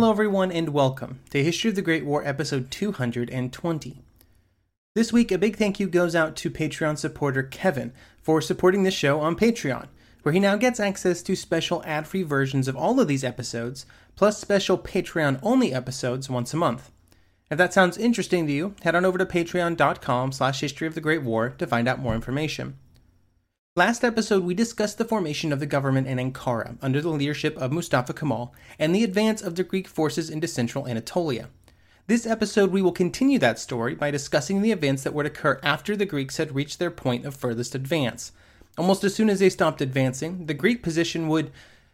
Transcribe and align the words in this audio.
Hello, 0.00 0.10
everyone, 0.12 0.50
and 0.50 0.70
welcome 0.70 1.20
to 1.28 1.44
History 1.44 1.68
of 1.68 1.76
the 1.76 1.82
Great 1.82 2.06
War, 2.06 2.26
episode 2.26 2.70
220. 2.70 4.02
This 4.94 5.12
week, 5.12 5.30
a 5.30 5.36
big 5.36 5.56
thank 5.56 5.78
you 5.78 5.86
goes 5.88 6.14
out 6.14 6.36
to 6.36 6.48
Patreon 6.48 6.96
supporter 6.96 7.42
Kevin 7.42 7.92
for 8.22 8.40
supporting 8.40 8.82
the 8.82 8.90
show 8.90 9.20
on 9.20 9.36
Patreon, 9.36 9.88
where 10.22 10.32
he 10.32 10.40
now 10.40 10.56
gets 10.56 10.80
access 10.80 11.20
to 11.24 11.36
special 11.36 11.82
ad 11.84 12.08
free 12.08 12.22
versions 12.22 12.66
of 12.66 12.76
all 12.76 12.98
of 12.98 13.08
these 13.08 13.22
episodes, 13.22 13.84
plus 14.16 14.40
special 14.40 14.78
Patreon 14.78 15.38
only 15.42 15.74
episodes 15.74 16.30
once 16.30 16.54
a 16.54 16.56
month. 16.56 16.90
If 17.50 17.58
that 17.58 17.74
sounds 17.74 17.98
interesting 17.98 18.46
to 18.46 18.52
you, 18.54 18.74
head 18.80 18.94
on 18.94 19.04
over 19.04 19.18
to 19.18 19.26
patreon.com 19.26 20.32
slash 20.32 20.60
history 20.60 20.86
of 20.86 20.94
the 20.94 21.02
Great 21.02 21.22
War 21.22 21.50
to 21.58 21.66
find 21.66 21.86
out 21.86 21.98
more 21.98 22.14
information. 22.14 22.78
Last 23.80 24.04
episode, 24.04 24.44
we 24.44 24.52
discussed 24.52 24.98
the 24.98 25.06
formation 25.06 25.54
of 25.54 25.58
the 25.58 25.64
government 25.64 26.06
in 26.06 26.18
Ankara 26.18 26.76
under 26.82 27.00
the 27.00 27.08
leadership 27.08 27.56
of 27.56 27.72
Mustafa 27.72 28.12
Kemal 28.12 28.52
and 28.78 28.94
the 28.94 29.02
advance 29.02 29.40
of 29.40 29.54
the 29.54 29.64
Greek 29.64 29.88
forces 29.88 30.28
into 30.28 30.46
central 30.46 30.86
Anatolia. 30.86 31.48
This 32.06 32.26
episode, 32.26 32.72
we 32.72 32.82
will 32.82 32.92
continue 32.92 33.38
that 33.38 33.58
story 33.58 33.94
by 33.94 34.10
discussing 34.10 34.60
the 34.60 34.70
events 34.70 35.02
that 35.04 35.14
would 35.14 35.24
occur 35.24 35.58
after 35.62 35.96
the 35.96 36.04
Greeks 36.04 36.36
had 36.36 36.54
reached 36.54 36.78
their 36.78 36.90
point 36.90 37.24
of 37.24 37.34
furthest 37.34 37.74
advance. 37.74 38.32
Almost 38.76 39.02
as 39.02 39.14
soon 39.14 39.30
as 39.30 39.38
they 39.38 39.48
stopped 39.48 39.80
advancing, 39.80 40.44
the 40.44 40.52
Greek 40.52 40.82
position 40.82 41.26
would, 41.28 41.50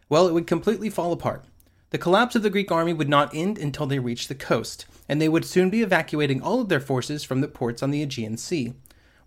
well, 0.09 0.27
it 0.27 0.33
would 0.33 0.45
completely 0.45 0.89
fall 0.89 1.13
apart. 1.13 1.45
The 1.91 1.97
collapse 1.97 2.35
of 2.35 2.43
the 2.43 2.49
Greek 2.49 2.69
army 2.69 2.91
would 2.91 3.07
not 3.07 3.33
end 3.33 3.57
until 3.57 3.85
they 3.85 3.99
reached 3.99 4.27
the 4.27 4.35
coast, 4.35 4.87
and 5.07 5.21
they 5.21 5.29
would 5.29 5.45
soon 5.45 5.69
be 5.69 5.83
evacuating 5.83 6.41
all 6.41 6.59
of 6.59 6.67
their 6.67 6.81
forces 6.81 7.23
from 7.23 7.39
the 7.39 7.47
ports 7.47 7.81
on 7.81 7.91
the 7.91 8.03
Aegean 8.03 8.35
Sea. 8.35 8.73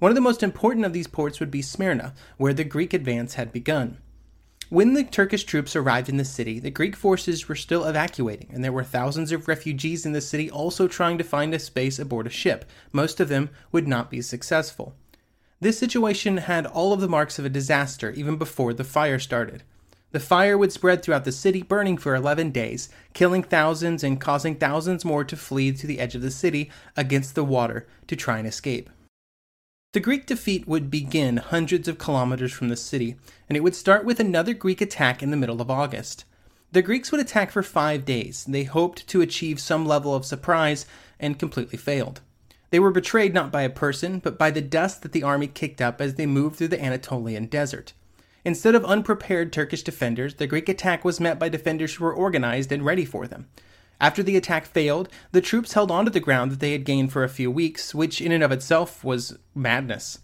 One 0.01 0.11
of 0.11 0.15
the 0.15 0.23
most 0.23 0.43
important 0.43 0.87
of 0.87 0.95
these 0.95 1.07
ports 1.07 1.41
would 1.41 1.51
be 1.51 1.61
Smyrna, 1.61 2.15
where 2.39 2.55
the 2.55 2.65
Greek 2.65 2.95
advance 2.95 3.35
had 3.35 3.53
begun. 3.53 3.99
When 4.71 4.95
the 4.95 5.05
Turkish 5.05 5.45
troops 5.45 5.77
arrived 5.77 6.09
in 6.09 6.17
the 6.17 6.25
city, 6.25 6.59
the 6.59 6.71
Greek 6.71 6.97
forces 6.97 7.49
were 7.49 7.55
still 7.55 7.85
evacuating, 7.85 8.49
and 8.51 8.65
there 8.65 8.73
were 8.73 8.83
thousands 8.83 9.31
of 9.31 9.47
refugees 9.47 10.07
in 10.07 10.13
the 10.13 10.23
city 10.23 10.51
also 10.51 10.89
trying 10.89 11.19
to 11.19 11.25
find 11.25 11.53
a 11.53 11.59
space 11.59 11.99
aboard 11.99 12.27
a 12.27 12.31
ship. 12.31 12.65
Most 12.93 13.21
of 13.21 13.29
them 13.29 13.51
would 13.73 13.87
not 13.87 14.11
be 14.11 14.23
successful. 14.23 14.95
This 15.61 15.79
situation 15.79 16.39
had 16.39 16.65
all 16.65 16.95
of 16.95 17.03
the 17.03 17.09
marks 17.09 17.39
of 17.39 17.45
a 17.45 17.51
disaster 17.51 18.11
even 18.13 18.39
before 18.39 18.73
the 18.73 18.85
fire 18.85 19.19
started. 19.19 19.65
The 20.13 20.19
fire 20.19 20.57
would 20.57 20.73
spread 20.73 21.03
throughout 21.03 21.27
the 21.27 21.31
city, 21.31 21.61
burning 21.61 21.99
for 21.99 22.15
11 22.15 22.53
days, 22.53 22.89
killing 23.13 23.43
thousands 23.43 24.03
and 24.03 24.19
causing 24.19 24.55
thousands 24.55 25.05
more 25.05 25.25
to 25.25 25.37
flee 25.37 25.73
to 25.73 25.87
the 25.87 26.01
edge 26.01 26.15
of 26.15 26.23
the 26.23 26.31
city 26.31 26.71
against 26.97 27.35
the 27.35 27.45
water 27.45 27.87
to 28.07 28.17
try 28.17 28.39
and 28.39 28.49
escape. 28.49 28.89
The 29.93 29.99
Greek 29.99 30.25
defeat 30.25 30.69
would 30.69 30.89
begin 30.89 31.39
hundreds 31.39 31.89
of 31.89 31.99
kilometers 31.99 32.53
from 32.53 32.69
the 32.69 32.77
city, 32.77 33.17
and 33.49 33.57
it 33.57 33.65
would 33.65 33.75
start 33.75 34.05
with 34.05 34.21
another 34.21 34.55
Greek 34.55 34.81
attack 34.81 35.21
in 35.21 35.33
the 35.33 35.37
middle 35.37 35.61
of 35.61 35.69
August. 35.69 36.25
The 36.71 36.81
Greeks 36.81 37.11
would 37.11 37.21
attack 37.21 37.51
for 37.51 37.65
five 37.65 38.05
days. 38.05 38.45
They 38.45 38.63
hoped 38.63 39.09
to 39.09 39.21
achieve 39.21 39.59
some 39.59 39.85
level 39.85 40.15
of 40.15 40.25
surprise 40.25 40.87
and 41.19 41.41
completely 41.41 41.77
failed. 41.77 42.21
They 42.71 42.79
were 42.79 42.93
betrayed 42.93 43.35
not 43.35 43.51
by 43.51 43.63
a 43.63 43.69
person, 43.69 44.21
but 44.21 44.39
by 44.39 44.53
the 44.53 44.61
dust 44.61 45.03
that 45.03 45.11
the 45.11 45.25
army 45.25 45.49
kicked 45.49 45.81
up 45.81 46.01
as 46.01 46.15
they 46.15 46.25
moved 46.25 46.55
through 46.55 46.69
the 46.69 46.81
Anatolian 46.81 47.47
desert. 47.47 47.93
Instead 48.45 48.77
of 48.77 48.85
unprepared 48.85 49.53
Turkish 49.53 49.83
defenders, 49.83 50.37
the 50.37 50.47
Greek 50.47 50.69
attack 50.69 51.05
was 51.05 51.19
met 51.19 51.37
by 51.37 51.49
defenders 51.49 51.95
who 51.95 52.05
were 52.05 52.15
organized 52.15 52.71
and 52.71 52.85
ready 52.85 53.05
for 53.05 53.27
them. 53.27 53.49
After 54.01 54.23
the 54.23 54.37
attack 54.37 54.65
failed, 54.65 55.11
the 55.33 55.43
troops 55.43 55.75
held 55.75 55.91
onto 55.91 56.11
the 56.11 56.21
ground 56.21 56.51
that 56.51 56.61
they 56.61 56.73
had 56.73 56.85
gained 56.85 57.13
for 57.13 57.23
a 57.23 57.29
few 57.29 57.51
weeks, 57.51 57.95
which 57.95 58.21
in 58.21 58.33
and 58.33 58.43
of 58.43 58.51
itself 58.51 59.05
was 59.05 59.37
madness. 59.55 60.21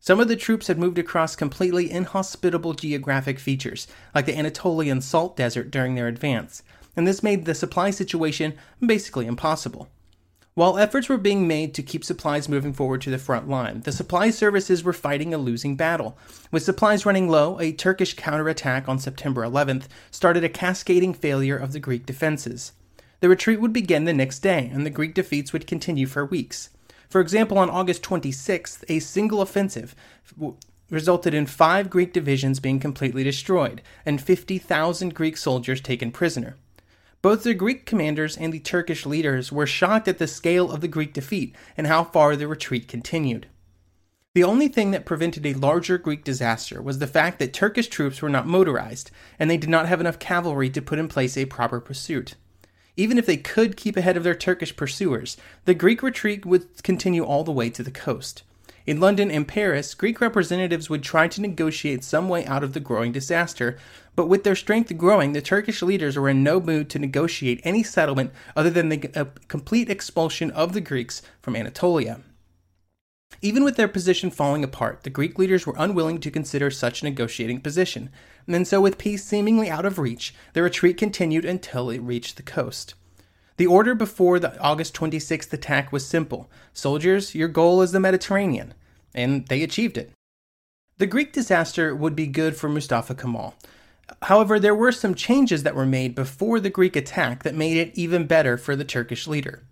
Some 0.00 0.18
of 0.18 0.26
the 0.26 0.34
troops 0.34 0.66
had 0.66 0.80
moved 0.80 0.98
across 0.98 1.36
completely 1.36 1.88
inhospitable 1.88 2.74
geographic 2.74 3.38
features, 3.38 3.86
like 4.12 4.26
the 4.26 4.36
Anatolian 4.36 5.00
salt 5.00 5.36
desert 5.36 5.70
during 5.70 5.94
their 5.94 6.08
advance, 6.08 6.64
and 6.96 7.06
this 7.06 7.22
made 7.22 7.44
the 7.44 7.54
supply 7.54 7.90
situation 7.90 8.54
basically 8.84 9.26
impossible. 9.26 9.88
While 10.54 10.76
efforts 10.76 11.08
were 11.08 11.16
being 11.16 11.46
made 11.46 11.72
to 11.74 11.82
keep 11.82 12.04
supplies 12.04 12.48
moving 12.48 12.72
forward 12.72 13.00
to 13.02 13.10
the 13.10 13.16
front 13.18 13.48
line, 13.48 13.82
the 13.82 13.92
supply 13.92 14.30
services 14.30 14.82
were 14.82 14.92
fighting 14.92 15.32
a 15.32 15.38
losing 15.38 15.76
battle. 15.76 16.18
With 16.50 16.64
supplies 16.64 17.06
running 17.06 17.28
low, 17.28 17.60
a 17.60 17.72
Turkish 17.72 18.14
counterattack 18.14 18.88
on 18.88 18.98
September 18.98 19.42
11th 19.42 19.84
started 20.10 20.42
a 20.42 20.48
cascading 20.48 21.14
failure 21.14 21.56
of 21.56 21.72
the 21.72 21.80
Greek 21.80 22.04
defenses. 22.04 22.72
The 23.22 23.28
retreat 23.28 23.60
would 23.60 23.72
begin 23.72 24.04
the 24.04 24.12
next 24.12 24.40
day, 24.40 24.68
and 24.74 24.84
the 24.84 24.90
Greek 24.90 25.14
defeats 25.14 25.52
would 25.52 25.64
continue 25.64 26.06
for 26.06 26.26
weeks. 26.26 26.70
For 27.08 27.20
example, 27.20 27.56
on 27.56 27.70
August 27.70 28.02
26th, 28.02 28.82
a 28.88 28.98
single 28.98 29.40
offensive 29.40 29.94
resulted 30.90 31.32
in 31.32 31.46
five 31.46 31.88
Greek 31.88 32.12
divisions 32.12 32.58
being 32.58 32.80
completely 32.80 33.22
destroyed 33.22 33.80
and 34.04 34.20
50,000 34.20 35.14
Greek 35.14 35.36
soldiers 35.36 35.80
taken 35.80 36.10
prisoner. 36.10 36.56
Both 37.22 37.44
the 37.44 37.54
Greek 37.54 37.86
commanders 37.86 38.36
and 38.36 38.52
the 38.52 38.58
Turkish 38.58 39.06
leaders 39.06 39.52
were 39.52 39.68
shocked 39.68 40.08
at 40.08 40.18
the 40.18 40.26
scale 40.26 40.72
of 40.72 40.80
the 40.80 40.88
Greek 40.88 41.12
defeat 41.12 41.54
and 41.76 41.86
how 41.86 42.02
far 42.02 42.34
the 42.34 42.48
retreat 42.48 42.88
continued. 42.88 43.46
The 44.34 44.42
only 44.42 44.66
thing 44.66 44.90
that 44.90 45.06
prevented 45.06 45.46
a 45.46 45.54
larger 45.54 45.96
Greek 45.96 46.24
disaster 46.24 46.82
was 46.82 46.98
the 46.98 47.06
fact 47.06 47.38
that 47.38 47.52
Turkish 47.52 47.86
troops 47.86 48.20
were 48.20 48.28
not 48.28 48.48
motorized, 48.48 49.12
and 49.38 49.48
they 49.48 49.58
did 49.58 49.70
not 49.70 49.86
have 49.86 50.00
enough 50.00 50.18
cavalry 50.18 50.68
to 50.70 50.82
put 50.82 50.98
in 50.98 51.06
place 51.06 51.36
a 51.36 51.44
proper 51.44 51.78
pursuit. 51.78 52.34
Even 52.96 53.16
if 53.18 53.26
they 53.26 53.36
could 53.36 53.76
keep 53.76 53.96
ahead 53.96 54.16
of 54.16 54.24
their 54.24 54.34
Turkish 54.34 54.76
pursuers, 54.76 55.36
the 55.64 55.74
Greek 55.74 56.02
retreat 56.02 56.44
would 56.44 56.82
continue 56.82 57.24
all 57.24 57.44
the 57.44 57.52
way 57.52 57.70
to 57.70 57.82
the 57.82 57.90
coast. 57.90 58.42
In 58.84 58.98
London 58.98 59.30
and 59.30 59.46
Paris, 59.46 59.94
Greek 59.94 60.20
representatives 60.20 60.90
would 60.90 61.04
try 61.04 61.28
to 61.28 61.40
negotiate 61.40 62.02
some 62.02 62.28
way 62.28 62.44
out 62.46 62.64
of 62.64 62.72
the 62.72 62.80
growing 62.80 63.12
disaster, 63.12 63.78
but 64.16 64.28
with 64.28 64.42
their 64.42 64.56
strength 64.56 64.94
growing, 64.96 65.32
the 65.32 65.40
Turkish 65.40 65.82
leaders 65.82 66.18
were 66.18 66.28
in 66.28 66.42
no 66.42 66.60
mood 66.60 66.90
to 66.90 66.98
negotiate 66.98 67.60
any 67.62 67.84
settlement 67.84 68.32
other 68.56 68.70
than 68.70 68.88
the 68.88 69.10
uh, 69.14 69.26
complete 69.46 69.88
expulsion 69.88 70.50
of 70.50 70.72
the 70.72 70.80
Greeks 70.80 71.22
from 71.40 71.54
Anatolia. 71.54 72.20
Even 73.40 73.64
with 73.64 73.76
their 73.76 73.88
position 73.88 74.30
falling 74.30 74.64
apart, 74.64 75.04
the 75.04 75.10
Greek 75.10 75.38
leaders 75.38 75.66
were 75.66 75.74
unwilling 75.78 76.18
to 76.18 76.30
consider 76.30 76.70
such 76.70 77.00
a 77.00 77.04
negotiating 77.04 77.60
position, 77.60 78.10
and 78.46 78.66
so 78.66 78.80
with 78.80 78.98
peace 78.98 79.24
seemingly 79.24 79.70
out 79.70 79.86
of 79.86 79.98
reach, 79.98 80.34
the 80.52 80.62
retreat 80.62 80.96
continued 80.96 81.44
until 81.44 81.90
it 81.90 82.00
reached 82.00 82.36
the 82.36 82.42
coast. 82.42 82.94
The 83.56 83.66
order 83.66 83.94
before 83.94 84.38
the 84.38 84.58
August 84.60 84.94
26th 84.94 85.52
attack 85.52 85.92
was 85.92 86.06
simple 86.06 86.50
Soldiers, 86.72 87.34
your 87.34 87.48
goal 87.48 87.82
is 87.82 87.92
the 87.92 88.00
Mediterranean. 88.00 88.74
and 89.14 89.46
they 89.48 89.62
achieved 89.62 89.98
it. 89.98 90.10
The 90.98 91.06
Greek 91.06 91.32
disaster 91.32 91.94
would 91.94 92.16
be 92.16 92.26
good 92.26 92.56
for 92.56 92.68
Mustafa 92.68 93.14
Kemal. 93.14 93.54
However, 94.22 94.58
there 94.58 94.74
were 94.74 94.92
some 94.92 95.14
changes 95.14 95.62
that 95.62 95.74
were 95.74 95.86
made 95.86 96.14
before 96.14 96.60
the 96.60 96.70
Greek 96.70 96.96
attack 96.96 97.42
that 97.42 97.54
made 97.54 97.76
it 97.76 97.92
even 97.94 98.26
better 98.26 98.56
for 98.56 98.74
the 98.74 98.84
Turkish 98.84 99.26
leader. 99.26 99.62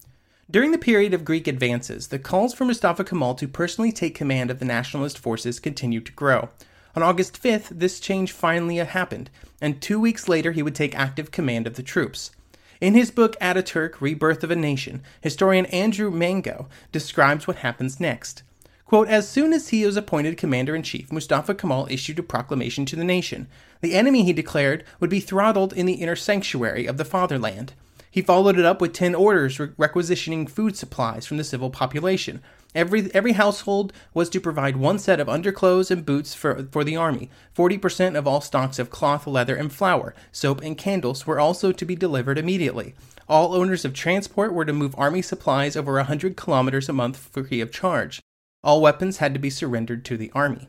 During 0.51 0.73
the 0.73 0.79
period 0.79 1.15
of 1.15 1.25
Greek 1.25 1.47
advances, 1.47 2.09
the 2.09 2.19
calls 2.19 2.53
for 2.53 2.65
Mustafa 2.65 3.05
Kemal 3.05 3.35
to 3.37 3.47
personally 3.47 3.93
take 3.93 4.15
command 4.15 4.51
of 4.51 4.59
the 4.59 4.65
nationalist 4.65 5.19
forces 5.19 5.61
continued 5.61 6.07
to 6.07 6.13
grow. 6.13 6.49
On 6.97 7.03
August 7.03 7.41
5th, 7.41 7.69
this 7.69 8.01
change 8.01 8.33
finally 8.33 8.77
happened, 8.77 9.31
and 9.61 9.81
two 9.81 10.01
weeks 10.01 10.29
later 10.29 10.53
he 10.53 10.63
would 10.63 10.75
take 10.75 10.99
active 10.99 11.31
command 11.31 11.67
of 11.67 11.77
the 11.77 11.83
troops. 11.83 12.33
In 12.81 12.95
his 12.95 13.11
book 13.11 13.37
Ataturk 13.41 14.01
Rebirth 14.01 14.43
of 14.43 14.51
a 14.51 14.57
Nation, 14.57 15.03
historian 15.21 15.67
Andrew 15.67 16.11
Mango 16.11 16.69
describes 16.93 17.47
what 17.47 17.57
happens 17.57 18.01
next. 18.01 18.43
Quote, 18.87 19.07
as 19.07 19.29
soon 19.29 19.53
as 19.53 19.69
he 19.69 19.87
was 19.87 19.97
appointed 19.97 20.37
commander 20.37 20.75
in 20.75 20.83
chief, 20.83 21.13
Mustafa 21.13 21.55
Kemal 21.55 21.87
issued 21.91 22.19
a 22.19 22.25
proclamation 22.25 22.85
to 22.87 22.97
the 22.97 23.05
nation. 23.05 23.47
The 23.83 23.95
enemy, 23.95 24.25
he 24.25 24.33
declared, 24.33 24.83
would 24.99 25.11
be 25.11 25.21
throttled 25.21 25.73
in 25.73 25.87
the 25.87 25.95
inner 25.95 26.17
sanctuary 26.17 26.87
of 26.87 26.97
the 26.97 27.05
fatherland. 27.05 27.75
He 28.11 28.21
followed 28.21 28.59
it 28.59 28.65
up 28.65 28.81
with 28.81 28.93
10 28.93 29.15
orders 29.15 29.61
requisitioning 29.61 30.49
food 30.49 30.77
supplies 30.77 31.25
from 31.25 31.37
the 31.37 31.45
civil 31.45 31.71
population. 31.71 32.43
Every, 32.75 33.13
every 33.13 33.33
household 33.33 33.93
was 34.15 34.31
to 34.31 34.41
provide 34.41 34.77
one 34.77 34.99
set 35.01 35.19
of 35.19 35.29
underclothes 35.29 35.91
and 35.91 36.07
boots 36.07 36.35
for, 36.35 36.69
for 36.71 36.85
the 36.85 36.97
army. 36.97 37.29
40% 37.57 38.17
of 38.17 38.29
all 38.29 38.41
stocks 38.41 38.79
of 38.79 38.91
cloth, 38.91 39.27
leather, 39.27 39.57
and 39.57 39.73
flour, 39.73 40.15
soap, 40.31 40.63
and 40.63 40.79
candles 40.79 41.27
were 41.27 41.41
also 41.41 41.73
to 41.73 41.85
be 41.85 41.97
delivered 41.97 42.39
immediately. 42.39 42.95
All 43.29 43.55
owners 43.55 43.85
of 43.85 43.93
transport 43.93 44.53
were 44.53 44.65
to 44.65 44.73
move 44.73 44.95
army 44.97 45.23
supplies 45.23 45.77
over 45.77 45.95
100 45.95 46.37
kilometers 46.37 46.89
a 46.89 46.93
month 46.93 47.17
free 47.17 47.61
of 47.61 47.73
charge. 47.73 48.21
All 48.63 48.81
weapons 48.81 49.17
had 49.17 49.35
to 49.35 49.41
be 49.41 49.51
surrendered 49.51 50.05
to 50.05 50.17
the 50.17 50.31
army. 50.33 50.69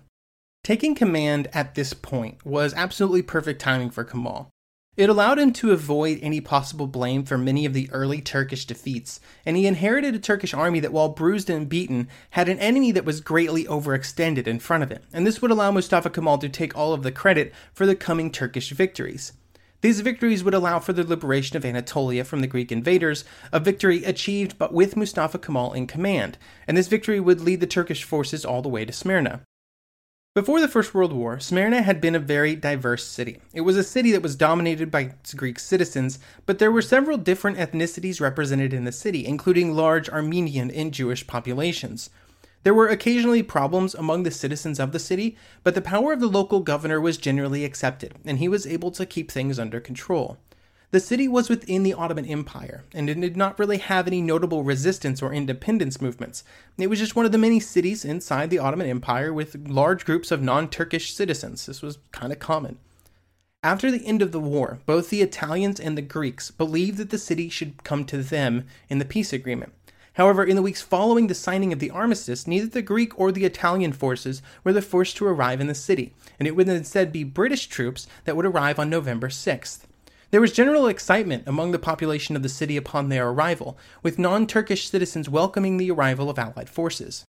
Taking 0.64 0.96
command 0.96 1.50
at 1.54 1.76
this 1.76 1.94
point 1.94 2.46
was 2.46 2.74
absolutely 2.74 3.24
perfect 3.24 3.62
timing 3.62 3.90
for 3.90 4.04
Kemal. 4.04 4.50
It 4.98 5.08
allowed 5.08 5.40
him 5.40 5.54
to 5.54 5.72
avoid 5.72 6.20
any 6.22 6.42
possible 6.42 6.86
blame 6.86 7.24
for 7.24 7.38
many 7.38 7.66
of 7.66 7.74
the 7.74 7.90
early 7.92 8.20
Turkish 8.20 8.66
defeats, 8.66 9.22
and 9.46 9.56
he 9.56 9.66
inherited 9.66 10.14
a 10.14 10.20
Turkish 10.20 10.54
army 10.54 10.82
that, 10.82 10.92
while 10.92 11.08
bruised 11.08 11.50
and 11.50 11.70
beaten, 11.70 12.10
had 12.32 12.50
an 12.50 12.60
enemy 12.60 12.92
that 12.92 13.06
was 13.06 13.22
greatly 13.22 13.64
overextended 13.64 14.48
in 14.48 14.60
front 14.60 14.84
of 14.84 14.92
it, 14.92 15.02
and 15.14 15.26
this 15.26 15.42
would 15.42 15.50
allow 15.50 15.72
Mustafa 15.72 16.10
Kemal 16.10 16.40
to 16.40 16.50
take 16.50 16.78
all 16.78 16.92
of 16.92 17.04
the 17.04 17.12
credit 17.12 17.54
for 17.72 17.86
the 17.86 17.96
coming 17.96 18.32
Turkish 18.32 18.72
victories. 18.72 19.32
These 19.80 20.02
victories 20.02 20.44
would 20.44 20.54
allow 20.54 20.80
for 20.80 20.92
the 20.92 21.08
liberation 21.08 21.56
of 21.56 21.64
Anatolia 21.64 22.26
from 22.26 22.42
the 22.42 22.48
Greek 22.48 22.70
invaders, 22.70 23.24
a 23.54 23.62
victory 23.62 24.04
achieved 24.04 24.58
but 24.60 24.74
with 24.74 24.98
Mustafa 24.98 25.40
Kemal 25.40 25.72
in 25.72 25.88
command, 25.88 26.38
and 26.68 26.76
this 26.76 26.90
victory 26.90 27.22
would 27.22 27.40
lead 27.40 27.62
the 27.62 27.66
Turkish 27.66 28.04
forces 28.04 28.44
all 28.44 28.62
the 28.62 28.68
way 28.68 28.84
to 28.84 28.92
Smyrna. 28.92 29.42
Before 30.34 30.62
the 30.62 30.70
First 30.70 30.94
World 30.94 31.12
War, 31.12 31.42
Smyrna 31.42 31.82
had 31.82 32.00
been 32.00 32.16
a 32.16 32.20
very 32.20 32.56
diverse 32.56 33.06
city. 33.06 33.42
It 33.54 33.62
was 33.62 33.76
a 33.76 33.84
city 33.84 34.14
that 34.14 34.22
was 34.22 34.38
dominated 34.38 34.90
by 34.90 35.16
Greek 35.36 35.60
citizens, 35.60 36.20
but 36.46 36.58
there 36.58 36.72
were 36.72 36.82
several 36.82 37.18
different 37.18 37.58
ethnicities 37.58 38.22
represented 38.22 38.74
in 38.74 38.86
the 38.86 38.94
city, 38.94 39.26
including 39.26 39.76
large 39.76 40.10
Armenian 40.10 40.72
and 40.72 40.94
Jewish 40.94 41.28
populations. 41.28 42.12
There 42.64 42.74
were 42.74 42.88
occasionally 42.88 43.44
problems 43.44 43.94
among 43.94 44.24
the 44.24 44.32
citizens 44.32 44.80
of 44.80 44.94
the 44.94 45.00
city, 45.00 45.36
but 45.66 45.76
the 45.76 45.82
power 45.82 46.14
of 46.14 46.22
the 46.22 46.30
local 46.30 46.62
governor 46.62 47.02
was 47.02 47.18
generally 47.18 47.66
accepted, 47.66 48.14
and 48.24 48.38
he 48.38 48.48
was 48.48 48.66
able 48.66 48.92
to 48.92 49.06
keep 49.06 49.30
things 49.30 49.60
under 49.60 49.82
control. 49.82 50.38
The 50.92 51.00
city 51.00 51.30
was 51.30 51.48
within 51.48 51.84
the 51.84 51.94
Ottoman 51.94 52.26
Empire, 52.26 52.84
and 52.94 53.10
it 53.10 53.20
did 53.20 53.38
not 53.38 53.58
really 53.58 53.78
have 53.78 54.08
any 54.08 54.22
notable 54.22 54.66
resistance 54.66 55.22
or 55.22 55.32
independence 55.32 56.02
movements. 56.02 56.44
It 56.78 56.88
was 56.88 57.00
just 57.00 57.16
one 57.16 57.26
of 57.26 57.32
the 57.32 57.38
many 57.38 57.62
cities 57.62 58.04
inside 58.04 58.50
the 58.50 58.60
Ottoman 58.60 58.88
Empire 58.88 59.34
with 59.34 59.70
large 59.70 60.04
groups 60.04 60.32
of 60.32 60.42
non 60.42 60.68
Turkish 60.68 61.14
citizens. 61.14 61.66
This 61.66 61.82
was 61.82 62.00
kind 62.12 62.34
of 62.34 62.40
common. 62.40 62.78
After 63.64 63.90
the 63.90 64.06
end 64.06 64.22
of 64.22 64.34
the 64.34 64.40
war, 64.40 64.80
both 64.86 65.10
the 65.10 65.22
Italians 65.22 65.80
and 65.80 65.98
the 65.98 66.02
Greeks 66.02 66.52
believed 66.52 66.98
that 66.98 67.10
the 67.10 67.18
city 67.18 67.48
should 67.48 67.86
come 67.86 68.04
to 68.06 68.22
them 68.22 68.66
in 68.90 68.98
the 69.00 69.06
peace 69.06 69.32
agreement. 69.32 69.72
However, 70.16 70.44
in 70.44 70.58
the 70.58 70.62
weeks 70.62 70.82
following 70.82 71.28
the 71.28 71.36
signing 71.36 71.72
of 71.72 71.80
the 71.80 71.92
armistice, 71.92 72.46
neither 72.46 72.68
the 72.68 72.82
Greek 72.82 73.18
or 73.18 73.32
the 73.32 73.46
Italian 73.46 73.94
forces 73.94 74.42
were 74.66 74.74
the 74.74 74.82
first 74.82 75.16
to 75.18 75.26
arrive 75.26 75.62
in 75.62 75.68
the 75.68 75.74
city, 75.74 76.14
and 76.38 76.50
it 76.50 76.56
would 76.58 76.68
instead 76.68 77.14
be 77.14 77.24
British 77.24 77.68
troops 77.68 78.08
that 78.26 78.36
would 78.36 78.46
arrive 78.46 78.78
on 78.78 78.90
November 78.90 79.30
6th. 79.30 79.86
There 80.32 80.40
was 80.40 80.54
general 80.54 80.88
excitement 80.88 81.44
among 81.46 81.72
the 81.72 81.80
population 81.80 82.38
of 82.38 82.44
the 82.44 82.48
city 82.48 82.78
upon 82.78 83.10
their 83.10 83.28
arrival, 83.28 83.78
with 84.02 84.18
non 84.18 84.48
Turkish 84.48 84.88
citizens 84.88 85.28
welcoming 85.28 85.76
the 85.76 85.92
arrival 85.92 86.30
of 86.30 86.40
Allied 86.40 86.70
forces. 86.70 87.26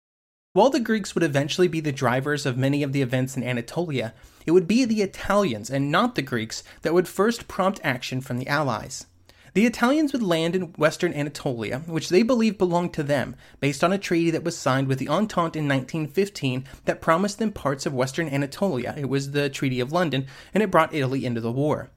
While 0.53 0.71
the 0.71 0.79
Greeks 0.79 1.13
would 1.17 1.25
eventually 1.25 1.67
be 1.67 1.81
the 1.81 1.91
drivers 1.91 2.47
of 2.47 2.57
many 2.57 2.85
of 2.85 2.93
the 2.93 3.03
events 3.03 3.37
in 3.37 3.43
Anatolia, 3.43 4.15
it 4.47 4.53
would 4.53 4.69
be 4.69 4.85
the 4.85 5.03
Italians 5.03 5.69
and 5.69 5.91
not 5.91 6.15
the 6.15 6.23
Greeks 6.23 6.63
that 6.83 6.95
would 6.95 7.09
first 7.09 7.49
prompt 7.49 7.81
action 7.83 8.21
from 8.21 8.39
the 8.39 8.47
Allies. 8.47 9.07
The 9.55 9.67
Italians 9.67 10.13
would 10.13 10.23
land 10.23 10.55
in 10.55 10.73
western 10.79 11.13
Anatolia, 11.13 11.81
which 11.87 12.09
they 12.09 12.23
believed 12.23 12.57
belonged 12.57 12.95
to 12.95 13.03
them, 13.03 13.35
based 13.59 13.83
on 13.83 13.93
a 13.93 13.99
treaty 13.99 14.31
that 14.31 14.45
was 14.45 14.57
signed 14.57 14.87
with 14.87 15.01
the 15.01 15.09
Entente 15.09 15.59
in 15.59 15.67
1915 15.67 16.65
that 16.85 17.01
promised 17.01 17.41
them 17.41 17.51
parts 17.51 17.85
of 17.85 17.93
western 17.93 18.29
Anatolia. 18.29 18.95
It 18.97 19.09
was 19.09 19.33
the 19.33 19.51
Treaty 19.51 19.81
of 19.81 19.91
London, 19.91 20.27
and 20.55 20.63
it 20.63 20.71
brought 20.71 20.95
Italy 20.95 21.27
into 21.27 21.41
the 21.41 21.51
war. 21.51 21.91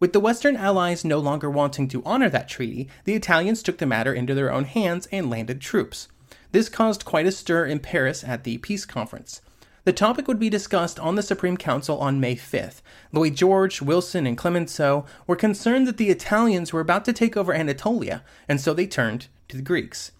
With 0.00 0.14
the 0.14 0.20
Western 0.20 0.56
Allies 0.56 1.04
no 1.04 1.18
longer 1.18 1.50
wanting 1.50 1.86
to 1.88 2.02
honor 2.06 2.30
that 2.30 2.48
treaty, 2.48 2.88
the 3.04 3.14
Italians 3.14 3.62
took 3.62 3.76
the 3.76 3.84
matter 3.84 4.14
into 4.14 4.32
their 4.32 4.50
own 4.50 4.64
hands 4.64 5.06
and 5.12 5.28
landed 5.28 5.60
troops. 5.60 6.08
This 6.52 6.70
caused 6.70 7.04
quite 7.04 7.26
a 7.26 7.32
stir 7.32 7.66
in 7.66 7.80
Paris 7.80 8.24
at 8.24 8.44
the 8.44 8.56
peace 8.56 8.86
conference. 8.86 9.42
The 9.84 9.92
topic 9.92 10.26
would 10.26 10.38
be 10.38 10.48
discussed 10.48 10.98
on 10.98 11.16
the 11.16 11.22
Supreme 11.22 11.58
Council 11.58 11.98
on 11.98 12.18
May 12.18 12.34
5th. 12.34 12.80
Lloyd 13.12 13.34
George, 13.34 13.82
Wilson, 13.82 14.26
and 14.26 14.38
Clemenceau 14.38 15.04
were 15.26 15.36
concerned 15.36 15.86
that 15.86 15.98
the 15.98 16.08
Italians 16.08 16.72
were 16.72 16.80
about 16.80 17.04
to 17.04 17.12
take 17.12 17.36
over 17.36 17.52
Anatolia, 17.52 18.24
and 18.48 18.58
so 18.58 18.72
they 18.72 18.86
turned 18.86 19.26
to 19.48 19.56
the 19.58 19.62
Greeks. 19.62 20.12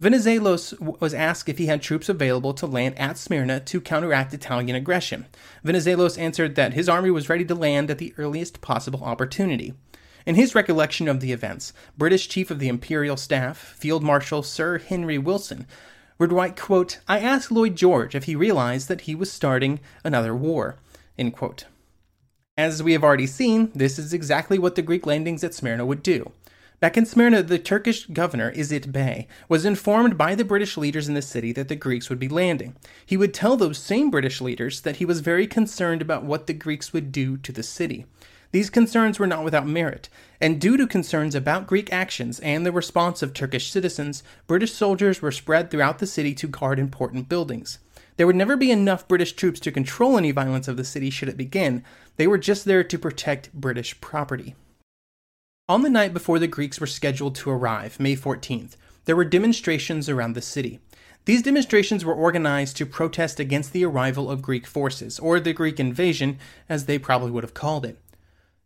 Venizelos 0.00 0.80
was 0.80 1.12
asked 1.12 1.50
if 1.50 1.58
he 1.58 1.66
had 1.66 1.82
troops 1.82 2.08
available 2.08 2.54
to 2.54 2.66
land 2.66 2.98
at 2.98 3.18
Smyrna 3.18 3.60
to 3.60 3.82
counteract 3.82 4.32
Italian 4.32 4.74
aggression. 4.74 5.26
Venizelos 5.62 6.16
answered 6.16 6.54
that 6.54 6.72
his 6.72 6.88
army 6.88 7.10
was 7.10 7.28
ready 7.28 7.44
to 7.44 7.54
land 7.54 7.90
at 7.90 7.98
the 7.98 8.14
earliest 8.16 8.62
possible 8.62 9.04
opportunity. 9.04 9.74
In 10.24 10.36
his 10.36 10.54
recollection 10.54 11.06
of 11.06 11.20
the 11.20 11.32
events, 11.32 11.74
British 11.98 12.28
Chief 12.28 12.50
of 12.50 12.58
the 12.58 12.68
Imperial 12.68 13.18
Staff, 13.18 13.58
Field 13.58 14.02
Marshal 14.02 14.42
Sir 14.42 14.78
Henry 14.78 15.18
Wilson, 15.18 15.66
would 16.18 16.32
write, 16.32 16.56
quote, 16.56 17.00
I 17.06 17.20
asked 17.20 17.50
Lloyd 17.50 17.76
George 17.76 18.14
if 18.14 18.24
he 18.24 18.34
realized 18.34 18.88
that 18.88 19.02
he 19.02 19.14
was 19.14 19.30
starting 19.30 19.80
another 20.02 20.34
war. 20.34 20.76
End 21.18 21.34
quote. 21.34 21.66
As 22.56 22.82
we 22.82 22.92
have 22.92 23.04
already 23.04 23.26
seen, 23.26 23.70
this 23.74 23.98
is 23.98 24.14
exactly 24.14 24.58
what 24.58 24.76
the 24.76 24.82
Greek 24.82 25.06
landings 25.06 25.44
at 25.44 25.54
Smyrna 25.54 25.84
would 25.84 26.02
do. 26.02 26.32
Back 26.80 26.96
in 26.96 27.04
Smyrna, 27.04 27.42
the 27.42 27.58
Turkish 27.58 28.06
governor, 28.06 28.50
Izzet 28.52 28.90
Bey, 28.90 29.28
was 29.50 29.66
informed 29.66 30.16
by 30.16 30.34
the 30.34 30.46
British 30.46 30.78
leaders 30.78 31.08
in 31.08 31.14
the 31.14 31.20
city 31.20 31.52
that 31.52 31.68
the 31.68 31.76
Greeks 31.76 32.08
would 32.08 32.18
be 32.18 32.26
landing. 32.26 32.74
He 33.04 33.18
would 33.18 33.34
tell 33.34 33.58
those 33.58 33.76
same 33.76 34.10
British 34.10 34.40
leaders 34.40 34.80
that 34.80 34.96
he 34.96 35.04
was 35.04 35.20
very 35.20 35.46
concerned 35.46 36.00
about 36.00 36.24
what 36.24 36.46
the 36.46 36.54
Greeks 36.54 36.94
would 36.94 37.12
do 37.12 37.36
to 37.36 37.52
the 37.52 37.62
city. 37.62 38.06
These 38.52 38.70
concerns 38.70 39.18
were 39.18 39.26
not 39.26 39.44
without 39.44 39.66
merit, 39.66 40.08
and 40.40 40.58
due 40.58 40.78
to 40.78 40.86
concerns 40.86 41.34
about 41.34 41.66
Greek 41.66 41.92
actions 41.92 42.40
and 42.40 42.64
the 42.64 42.72
response 42.72 43.22
of 43.22 43.34
Turkish 43.34 43.70
citizens, 43.70 44.22
British 44.46 44.72
soldiers 44.72 45.20
were 45.20 45.30
spread 45.30 45.70
throughout 45.70 45.98
the 45.98 46.06
city 46.06 46.32
to 46.36 46.48
guard 46.48 46.78
important 46.78 47.28
buildings. 47.28 47.78
There 48.16 48.26
would 48.26 48.36
never 48.36 48.56
be 48.56 48.70
enough 48.70 49.06
British 49.06 49.34
troops 49.34 49.60
to 49.60 49.70
control 49.70 50.16
any 50.16 50.30
violence 50.30 50.66
of 50.66 50.78
the 50.78 50.84
city 50.84 51.10
should 51.10 51.28
it 51.28 51.36
begin. 51.36 51.84
They 52.16 52.26
were 52.26 52.38
just 52.38 52.64
there 52.64 52.82
to 52.82 52.98
protect 52.98 53.52
British 53.52 54.00
property. 54.00 54.54
On 55.70 55.82
the 55.82 55.88
night 55.88 56.12
before 56.12 56.40
the 56.40 56.48
Greeks 56.48 56.80
were 56.80 56.86
scheduled 56.88 57.36
to 57.36 57.50
arrive, 57.50 58.00
May 58.00 58.16
14th, 58.16 58.74
there 59.04 59.14
were 59.14 59.24
demonstrations 59.24 60.08
around 60.08 60.32
the 60.32 60.42
city. 60.42 60.80
These 61.26 61.42
demonstrations 61.42 62.04
were 62.04 62.12
organized 62.12 62.76
to 62.78 62.84
protest 62.84 63.38
against 63.38 63.72
the 63.72 63.84
arrival 63.84 64.28
of 64.28 64.42
Greek 64.42 64.66
forces, 64.66 65.20
or 65.20 65.38
the 65.38 65.52
Greek 65.52 65.78
invasion, 65.78 66.40
as 66.68 66.86
they 66.86 66.98
probably 66.98 67.30
would 67.30 67.44
have 67.44 67.54
called 67.54 67.86
it. 67.86 68.00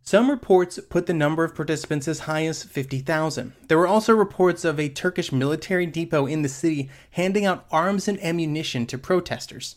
Some 0.02 0.30
reports 0.30 0.80
put 0.88 1.04
the 1.04 1.12
number 1.12 1.44
of 1.44 1.54
participants 1.54 2.08
as 2.08 2.20
high 2.20 2.46
as 2.46 2.62
50,000. 2.62 3.52
There 3.68 3.76
were 3.76 3.86
also 3.86 4.14
reports 4.14 4.64
of 4.64 4.80
a 4.80 4.88
Turkish 4.88 5.30
military 5.30 5.84
depot 5.84 6.24
in 6.24 6.40
the 6.40 6.48
city 6.48 6.88
handing 7.10 7.44
out 7.44 7.66
arms 7.70 8.08
and 8.08 8.18
ammunition 8.24 8.86
to 8.86 8.96
protesters. 8.96 9.76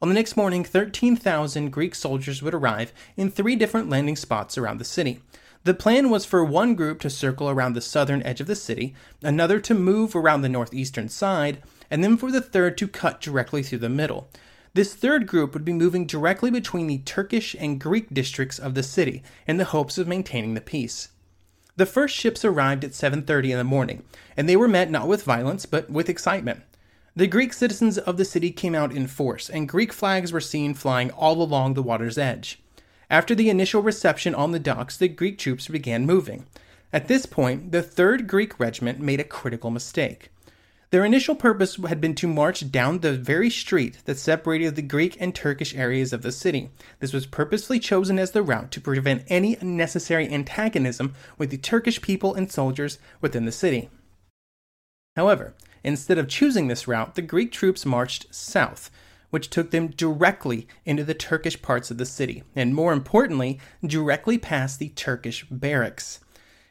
On 0.00 0.08
the 0.08 0.14
next 0.14 0.36
morning, 0.36 0.62
13,000 0.62 1.70
Greek 1.70 1.96
soldiers 1.96 2.44
would 2.44 2.54
arrive 2.54 2.92
in 3.16 3.28
three 3.28 3.56
different 3.56 3.90
landing 3.90 4.14
spots 4.14 4.56
around 4.56 4.78
the 4.78 4.84
city. 4.84 5.20
The 5.64 5.74
plan 5.74 6.08
was 6.08 6.24
for 6.24 6.42
one 6.42 6.74
group 6.74 7.00
to 7.00 7.10
circle 7.10 7.50
around 7.50 7.74
the 7.74 7.82
southern 7.82 8.22
edge 8.22 8.40
of 8.40 8.46
the 8.46 8.54
city, 8.54 8.94
another 9.22 9.60
to 9.60 9.74
move 9.74 10.16
around 10.16 10.40
the 10.40 10.48
northeastern 10.48 11.10
side, 11.10 11.62
and 11.90 12.02
then 12.02 12.16
for 12.16 12.32
the 12.32 12.40
third 12.40 12.78
to 12.78 12.88
cut 12.88 13.20
directly 13.20 13.62
through 13.62 13.78
the 13.80 13.90
middle. 13.90 14.30
This 14.72 14.94
third 14.94 15.26
group 15.26 15.52
would 15.52 15.64
be 15.64 15.74
moving 15.74 16.06
directly 16.06 16.50
between 16.50 16.86
the 16.86 16.98
Turkish 16.98 17.54
and 17.58 17.78
Greek 17.80 18.14
districts 18.14 18.58
of 18.58 18.74
the 18.74 18.82
city 18.82 19.22
in 19.46 19.58
the 19.58 19.66
hopes 19.66 19.98
of 19.98 20.08
maintaining 20.08 20.54
the 20.54 20.60
peace. 20.62 21.08
The 21.76 21.86
first 21.86 22.16
ships 22.16 22.44
arrived 22.44 22.84
at 22.84 22.94
7:30 22.94 23.52
in 23.52 23.58
the 23.58 23.64
morning, 23.64 24.04
and 24.36 24.48
they 24.48 24.56
were 24.56 24.68
met 24.68 24.90
not 24.90 25.08
with 25.08 25.24
violence 25.24 25.66
but 25.66 25.90
with 25.90 26.08
excitement. 26.08 26.62
The 27.14 27.26
Greek 27.26 27.52
citizens 27.52 27.98
of 27.98 28.16
the 28.16 28.24
city 28.24 28.50
came 28.50 28.74
out 28.74 28.92
in 28.92 29.08
force, 29.08 29.50
and 29.50 29.68
Greek 29.68 29.92
flags 29.92 30.32
were 30.32 30.40
seen 30.40 30.72
flying 30.72 31.10
all 31.10 31.42
along 31.42 31.74
the 31.74 31.82
water's 31.82 32.16
edge. 32.16 32.62
After 33.10 33.34
the 33.34 33.50
initial 33.50 33.82
reception 33.82 34.36
on 34.36 34.52
the 34.52 34.60
docks, 34.60 34.96
the 34.96 35.08
Greek 35.08 35.36
troops 35.36 35.66
began 35.66 36.06
moving. 36.06 36.46
At 36.92 37.08
this 37.08 37.26
point, 37.26 37.72
the 37.72 37.82
3rd 37.82 38.28
Greek 38.28 38.60
Regiment 38.60 39.00
made 39.00 39.18
a 39.18 39.24
critical 39.24 39.70
mistake. 39.70 40.30
Their 40.90 41.04
initial 41.04 41.34
purpose 41.34 41.76
had 41.76 42.00
been 42.00 42.14
to 42.16 42.26
march 42.26 42.70
down 42.70 42.98
the 42.98 43.12
very 43.12 43.50
street 43.50 43.98
that 44.04 44.18
separated 44.18 44.74
the 44.74 44.82
Greek 44.82 45.16
and 45.20 45.34
Turkish 45.34 45.74
areas 45.74 46.12
of 46.12 46.22
the 46.22 46.32
city. 46.32 46.70
This 47.00 47.12
was 47.12 47.26
purposely 47.26 47.78
chosen 47.78 48.18
as 48.18 48.30
the 48.30 48.42
route 48.42 48.70
to 48.72 48.80
prevent 48.80 49.24
any 49.28 49.56
unnecessary 49.56 50.28
antagonism 50.28 51.14
with 51.36 51.50
the 51.50 51.58
Turkish 51.58 52.02
people 52.02 52.34
and 52.34 52.50
soldiers 52.50 52.98
within 53.20 53.44
the 53.44 53.52
city. 53.52 53.88
However, 55.16 55.54
instead 55.84 56.18
of 56.18 56.28
choosing 56.28 56.68
this 56.68 56.88
route, 56.88 57.14
the 57.14 57.22
Greek 57.22 57.52
troops 57.52 57.86
marched 57.86 58.32
south, 58.34 58.90
which 59.30 59.50
took 59.50 59.70
them 59.70 59.88
directly 59.88 60.68
into 60.84 61.04
the 61.04 61.14
Turkish 61.14 61.60
parts 61.62 61.90
of 61.90 61.98
the 61.98 62.06
city, 62.06 62.42
and 62.54 62.74
more 62.74 62.92
importantly, 62.92 63.58
directly 63.84 64.38
past 64.38 64.78
the 64.78 64.90
Turkish 64.90 65.44
barracks. 65.50 66.20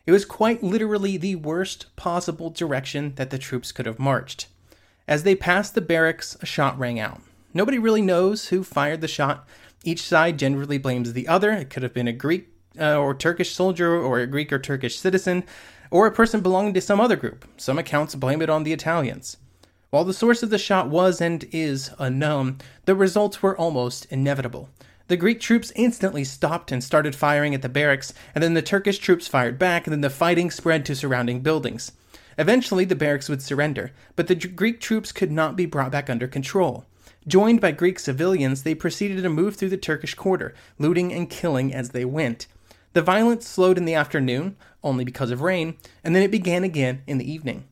It 0.05 0.11
was 0.11 0.25
quite 0.25 0.63
literally 0.63 1.17
the 1.17 1.35
worst 1.35 1.95
possible 1.95 2.49
direction 2.49 3.13
that 3.15 3.29
the 3.29 3.37
troops 3.37 3.71
could 3.71 3.85
have 3.85 3.99
marched. 3.99 4.47
As 5.07 5.23
they 5.23 5.35
passed 5.35 5.75
the 5.75 5.81
barracks, 5.81 6.37
a 6.41 6.45
shot 6.45 6.77
rang 6.77 6.99
out. 6.99 7.21
Nobody 7.53 7.79
really 7.79 8.01
knows 8.01 8.49
who 8.49 8.63
fired 8.63 9.01
the 9.01 9.07
shot. 9.07 9.47
Each 9.83 10.01
side 10.01 10.37
generally 10.37 10.77
blames 10.77 11.13
the 11.13 11.27
other. 11.27 11.51
It 11.51 11.69
could 11.69 11.83
have 11.83 11.93
been 11.93 12.07
a 12.07 12.13
Greek 12.13 12.47
uh, 12.79 12.97
or 12.97 13.15
Turkish 13.15 13.53
soldier, 13.53 13.97
or 13.97 14.19
a 14.19 14.27
Greek 14.27 14.53
or 14.53 14.59
Turkish 14.59 14.99
citizen, 14.99 15.43
or 15.91 16.05
a 16.05 16.11
person 16.11 16.41
belonging 16.41 16.73
to 16.75 16.81
some 16.81 16.99
other 16.99 17.15
group. 17.15 17.45
Some 17.57 17.79
accounts 17.79 18.15
blame 18.15 18.41
it 18.41 18.49
on 18.49 18.63
the 18.63 18.73
Italians. 18.73 19.37
While 19.91 20.05
the 20.05 20.13
source 20.13 20.43
of 20.43 20.51
the 20.51 20.59
shot 20.59 20.87
was 20.87 21.19
and 21.19 21.47
is 21.51 21.89
unknown, 21.97 22.59
the 22.85 22.93
results 22.93 23.41
were 23.41 23.57
almost 23.57 24.05
inevitable. 24.11 24.69
The 25.07 25.17
Greek 25.17 25.39
troops 25.39 25.73
instantly 25.75 26.23
stopped 26.23 26.71
and 26.71 26.83
started 26.83 27.15
firing 27.15 27.55
at 27.55 27.63
the 27.63 27.69
barracks, 27.69 28.13
and 28.35 28.43
then 28.43 28.53
the 28.53 28.61
Turkish 28.61 28.99
troops 28.99 29.27
fired 29.27 29.57
back, 29.57 29.87
and 29.87 29.91
then 29.91 30.01
the 30.01 30.11
fighting 30.11 30.51
spread 30.51 30.85
to 30.85 30.95
surrounding 30.95 31.41
buildings. 31.41 31.91
Eventually, 32.37 32.85
the 32.85 32.95
barracks 32.95 33.29
would 33.29 33.41
surrender, 33.41 33.91
but 34.15 34.27
the 34.27 34.35
Greek 34.35 34.79
troops 34.79 35.11
could 35.11 35.31
not 35.31 35.55
be 35.55 35.65
brought 35.65 35.91
back 35.91 36.07
under 36.07 36.27
control. 36.27 36.85
Joined 37.25 37.59
by 37.59 37.71
Greek 37.71 37.97
civilians, 37.97 38.61
they 38.61 38.75
proceeded 38.75 39.23
to 39.23 39.29
move 39.29 39.55
through 39.55 39.69
the 39.69 39.77
Turkish 39.77 40.13
quarter, 40.13 40.53
looting 40.77 41.11
and 41.11 41.31
killing 41.31 41.73
as 41.73 41.89
they 41.89 42.05
went. 42.05 42.45
The 42.93 43.01
violence 43.01 43.47
slowed 43.47 43.79
in 43.79 43.85
the 43.85 43.95
afternoon, 43.95 44.55
only 44.83 45.03
because 45.03 45.31
of 45.31 45.41
rain, 45.41 45.77
and 46.03 46.15
then 46.15 46.21
it 46.21 46.29
began 46.29 46.63
again 46.63 47.01
in 47.07 47.17
the 47.17 47.29
evening. 47.29 47.65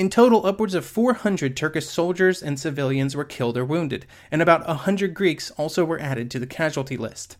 In 0.00 0.08
total, 0.08 0.46
upwards 0.46 0.72
of 0.72 0.86
400 0.86 1.54
Turkish 1.54 1.84
soldiers 1.84 2.42
and 2.42 2.58
civilians 2.58 3.14
were 3.14 3.22
killed 3.22 3.58
or 3.58 3.66
wounded, 3.66 4.06
and 4.30 4.40
about 4.40 4.66
100 4.66 5.12
Greeks 5.12 5.50
also 5.58 5.84
were 5.84 6.00
added 6.00 6.30
to 6.30 6.38
the 6.38 6.46
casualty 6.46 6.96
list. 6.96 7.36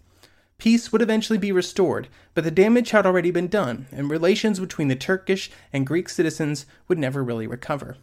Peace 0.59 0.93
would 0.93 1.01
eventually 1.01 1.39
be 1.39 1.53
restored, 1.53 2.09
but 2.35 2.45
the 2.45 2.51
damage 2.51 2.91
had 2.91 3.07
already 3.07 3.31
been 3.31 3.49
done, 3.49 3.87
and 3.91 4.11
relations 4.11 4.61
between 4.61 4.89
the 4.89 4.95
Turkish 4.95 5.51
and 5.73 5.87
Greek 5.87 6.11
citizens 6.11 6.67
would 6.87 6.99
never 6.99 7.25
really 7.25 7.47
recover. 7.47 7.97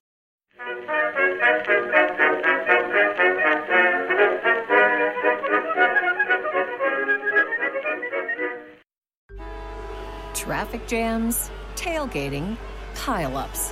Traffic 10.34 10.88
jams, 10.88 11.52
tailgating, 11.76 12.58
pileups. 12.96 13.72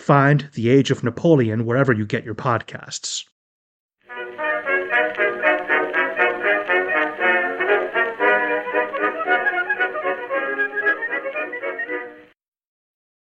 Find 0.00 0.48
The 0.54 0.70
Age 0.70 0.90
of 0.90 1.04
Napoleon 1.04 1.66
wherever 1.66 1.92
you 1.92 2.06
get 2.06 2.24
your 2.24 2.34
podcasts. 2.34 3.26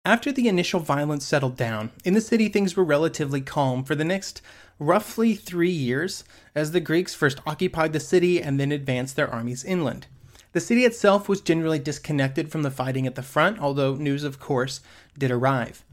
After 0.05 0.31
the 0.31 0.47
initial 0.47 0.79
violence 0.79 1.27
settled 1.27 1.57
down, 1.57 1.91
in 2.05 2.15
the 2.15 2.21
city 2.21 2.49
things 2.49 2.77
were 2.77 2.85
relatively 2.85 3.41
calm 3.41 3.83
for 3.83 3.97
the 3.97 4.05
next 4.05 4.41
roughly 4.79 5.35
three 5.35 5.69
years 5.69 6.23
as 6.55 6.71
the 6.71 6.81
Greeks 6.81 7.13
first 7.13 7.41
occupied 7.45 7.93
the 7.93 8.01
city 8.01 8.41
and 8.41 8.61
then 8.61 8.71
advanced 8.71 9.17
their 9.17 9.29
armies 9.29 9.65
inland. 9.65 10.07
The 10.53 10.61
city 10.61 10.85
itself 10.85 11.29
was 11.29 11.41
generally 11.41 11.81
disconnected 11.81 12.53
from 12.53 12.63
the 12.63 12.71
fighting 12.71 13.07
at 13.09 13.17
the 13.17 13.23
front, 13.23 13.59
although 13.59 13.97
news, 13.97 14.23
of 14.23 14.39
course, 14.39 14.81
did 15.19 15.33
arrive. 15.33 15.85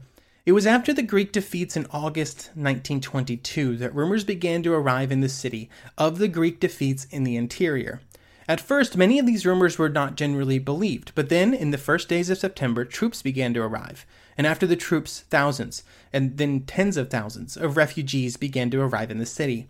It 0.50 0.54
was 0.54 0.66
after 0.66 0.92
the 0.92 1.04
Greek 1.04 1.30
defeats 1.30 1.76
in 1.76 1.86
August 1.92 2.50
1922 2.54 3.76
that 3.76 3.94
rumors 3.94 4.24
began 4.24 4.64
to 4.64 4.72
arrive 4.72 5.12
in 5.12 5.20
the 5.20 5.28
city 5.28 5.70
of 5.96 6.18
the 6.18 6.26
Greek 6.26 6.58
defeats 6.58 7.04
in 7.04 7.22
the 7.22 7.36
interior. 7.36 8.00
At 8.48 8.60
first, 8.60 8.96
many 8.96 9.20
of 9.20 9.26
these 9.26 9.46
rumors 9.46 9.78
were 9.78 9.88
not 9.88 10.16
generally 10.16 10.58
believed, 10.58 11.12
but 11.14 11.28
then, 11.28 11.54
in 11.54 11.70
the 11.70 11.78
first 11.78 12.08
days 12.08 12.30
of 12.30 12.38
September, 12.38 12.84
troops 12.84 13.22
began 13.22 13.54
to 13.54 13.62
arrive, 13.62 14.04
and 14.36 14.44
after 14.44 14.66
the 14.66 14.74
troops, 14.74 15.20
thousands, 15.30 15.84
and 16.12 16.36
then 16.36 16.62
tens 16.62 16.96
of 16.96 17.10
thousands 17.10 17.56
of 17.56 17.76
refugees 17.76 18.36
began 18.36 18.70
to 18.70 18.80
arrive 18.80 19.12
in 19.12 19.18
the 19.18 19.26
city. 19.26 19.68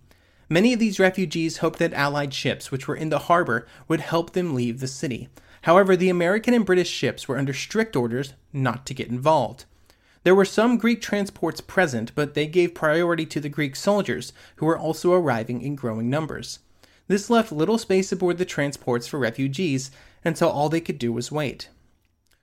Many 0.48 0.72
of 0.72 0.80
these 0.80 0.98
refugees 0.98 1.58
hoped 1.58 1.78
that 1.80 1.92
Allied 1.92 2.32
ships, 2.32 2.70
which 2.70 2.88
were 2.88 2.96
in 2.96 3.10
the 3.10 3.18
harbor, 3.28 3.66
would 3.86 4.00
help 4.00 4.32
them 4.32 4.54
leave 4.54 4.80
the 4.80 4.88
city. 4.88 5.28
However, 5.64 5.94
the 5.94 6.08
American 6.08 6.54
and 6.54 6.64
British 6.64 6.88
ships 6.88 7.28
were 7.28 7.36
under 7.36 7.52
strict 7.52 7.96
orders 7.96 8.32
not 8.50 8.86
to 8.86 8.94
get 8.94 9.08
involved. 9.08 9.66
There 10.22 10.34
were 10.34 10.44
some 10.44 10.76
Greek 10.76 11.00
transports 11.00 11.62
present, 11.62 12.12
but 12.14 12.34
they 12.34 12.46
gave 12.46 12.74
priority 12.74 13.24
to 13.26 13.40
the 13.40 13.48
Greek 13.48 13.74
soldiers, 13.74 14.32
who 14.56 14.66
were 14.66 14.78
also 14.78 15.14
arriving 15.14 15.62
in 15.62 15.76
growing 15.76 16.10
numbers. 16.10 16.58
This 17.08 17.30
left 17.30 17.50
little 17.50 17.78
space 17.78 18.12
aboard 18.12 18.36
the 18.36 18.44
transports 18.44 19.06
for 19.06 19.18
refugees, 19.18 19.90
and 20.24 20.36
so 20.36 20.48
all 20.48 20.68
they 20.68 20.80
could 20.80 20.98
do 20.98 21.10
was 21.12 21.32
wait. 21.32 21.70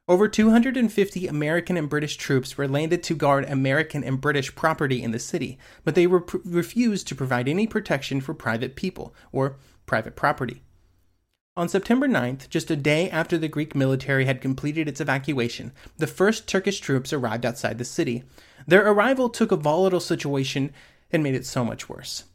Over 0.10 0.28
250 0.28 1.28
American 1.28 1.78
and 1.78 1.90
British 1.90 2.18
troops 2.18 2.58
were 2.58 2.68
landed 2.68 3.04
to 3.04 3.14
guard 3.14 3.46
American 3.46 4.04
and 4.04 4.20
British 4.20 4.56
property 4.56 5.04
in 5.04 5.12
the 5.12 5.20
city, 5.20 5.60
but 5.84 5.96
they 5.96 6.08
re- 6.08 6.22
refused 6.46 7.08
to 7.08 7.16
provide 7.16 7.48
any 7.48 7.68
protection 7.68 8.22
for 8.22 8.34
private 8.34 8.76
people 8.76 9.14
or 9.32 9.58
private 9.86 10.16
property. 10.16 10.64
On 11.58 11.68
September 11.68 12.08
9th, 12.08 12.50
just 12.50 12.70
a 12.70 12.76
day 12.76 13.10
after 13.10 13.36
the 13.36 13.48
Greek 13.48 13.74
military 13.74 14.26
had 14.26 14.42
completed 14.42 14.88
its 14.88 15.02
evacuation, 15.02 15.72
the 15.98 16.06
first 16.06 16.48
Turkish 16.48 16.80
troops 16.80 17.12
arrived 17.12 17.48
outside 17.48 17.80
the 17.80 17.84
city. 17.84 18.24
Their 18.68 18.88
arrival 18.88 19.28
took 19.28 19.52
a 19.52 19.56
volatile 19.56 20.00
situation 20.00 20.72
and 21.12 21.24
made 21.24 21.34
it 21.34 21.48
so 21.48 21.66
much 21.66 21.90
worse. 21.90 22.26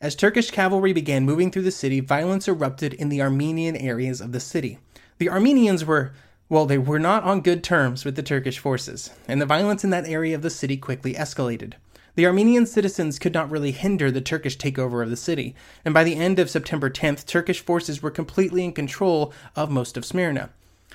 As 0.00 0.16
Turkish 0.16 0.50
cavalry 0.50 0.94
began 0.94 1.26
moving 1.26 1.50
through 1.50 1.64
the 1.64 1.70
city, 1.70 2.00
violence 2.00 2.48
erupted 2.48 2.94
in 2.94 3.10
the 3.10 3.20
Armenian 3.20 3.76
areas 3.76 4.22
of 4.22 4.32
the 4.32 4.40
city. 4.40 4.78
The 5.18 5.28
Armenians 5.28 5.84
were 5.84 6.14
Well, 6.48 6.64
they 6.64 6.78
were 6.78 6.98
not 6.98 7.24
on 7.24 7.42
good 7.42 7.62
terms 7.62 8.06
with 8.06 8.16
the 8.16 8.22
Turkish 8.22 8.58
forces, 8.58 9.10
and 9.28 9.38
the 9.38 9.44
violence 9.44 9.84
in 9.84 9.90
that 9.90 10.08
area 10.08 10.34
of 10.34 10.40
the 10.40 10.48
city 10.48 10.78
quickly 10.78 11.12
escalated. 11.12 11.74
The 12.14 12.26
Armenian 12.26 12.66
citizens 12.66 13.18
could 13.18 13.32
not 13.32 13.50
really 13.50 13.70
hinder 13.70 14.10
the 14.10 14.20
Turkish 14.20 14.58
takeover 14.58 15.02
of 15.02 15.08
the 15.08 15.16
city, 15.16 15.54
and 15.82 15.94
by 15.94 16.04
the 16.04 16.16
end 16.16 16.38
of 16.38 16.50
September 16.50 16.90
10th, 16.90 17.24
Turkish 17.24 17.60
forces 17.60 18.02
were 18.02 18.10
completely 18.10 18.64
in 18.64 18.72
control 18.72 19.32
of 19.56 19.70
most 19.70 19.96
of 19.96 20.04
Smyrna. 20.04 20.50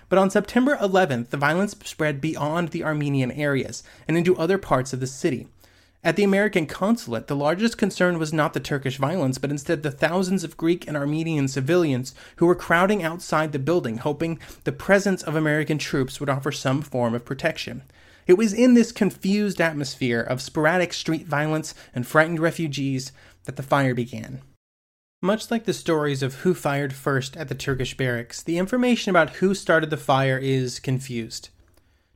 But 0.09 0.19
on 0.19 0.29
September 0.29 0.77
11th, 0.77 1.29
the 1.29 1.37
violence 1.37 1.75
spread 1.85 2.21
beyond 2.21 2.69
the 2.69 2.83
Armenian 2.83 3.31
areas 3.31 3.81
and 4.07 4.15
into 4.15 4.37
other 4.37 4.59
parts 4.59 4.93
of 4.93 4.99
the 4.99 5.07
city. 5.07 5.47
At 6.03 6.17
the 6.17 6.23
American 6.23 6.67
consulate, 6.67 7.25
the 7.25 7.35
largest 7.35 7.79
concern 7.79 8.19
was 8.19 8.31
not 8.31 8.53
the 8.53 8.59
Turkish 8.59 8.97
violence, 8.97 9.39
but 9.39 9.49
instead 9.49 9.81
the 9.81 9.89
thousands 9.89 10.43
of 10.43 10.55
Greek 10.55 10.87
and 10.87 10.95
Armenian 10.95 11.47
civilians 11.47 12.13
who 12.35 12.45
were 12.45 12.53
crowding 12.53 13.01
outside 13.01 13.53
the 13.53 13.59
building, 13.59 13.97
hoping 13.97 14.39
the 14.65 14.71
presence 14.71 15.23
of 15.23 15.35
American 15.35 15.79
troops 15.79 16.19
would 16.19 16.29
offer 16.29 16.51
some 16.51 16.83
form 16.83 17.15
of 17.15 17.25
protection. 17.25 17.81
It 18.27 18.37
was 18.37 18.53
in 18.53 18.73
this 18.73 18.91
confused 18.91 19.61
atmosphere 19.61 20.19
of 20.19 20.41
sporadic 20.41 20.91
street 20.91 21.25
violence 21.25 21.73
and 21.95 22.05
frightened 22.05 22.39
refugees 22.39 23.13
that 23.45 23.55
the 23.55 23.63
fire 23.63 23.95
began. 23.95 24.41
Much 25.21 25.49
like 25.49 25.63
the 25.63 25.73
stories 25.73 26.21
of 26.21 26.35
who 26.35 26.53
fired 26.53 26.93
first 26.93 27.37
at 27.37 27.47
the 27.47 27.55
Turkish 27.55 27.95
barracks, 27.95 28.43
the 28.43 28.57
information 28.57 29.09
about 29.09 29.37
who 29.37 29.55
started 29.55 29.89
the 29.89 29.97
fire 29.97 30.37
is 30.37 30.79
confused. 30.79 31.49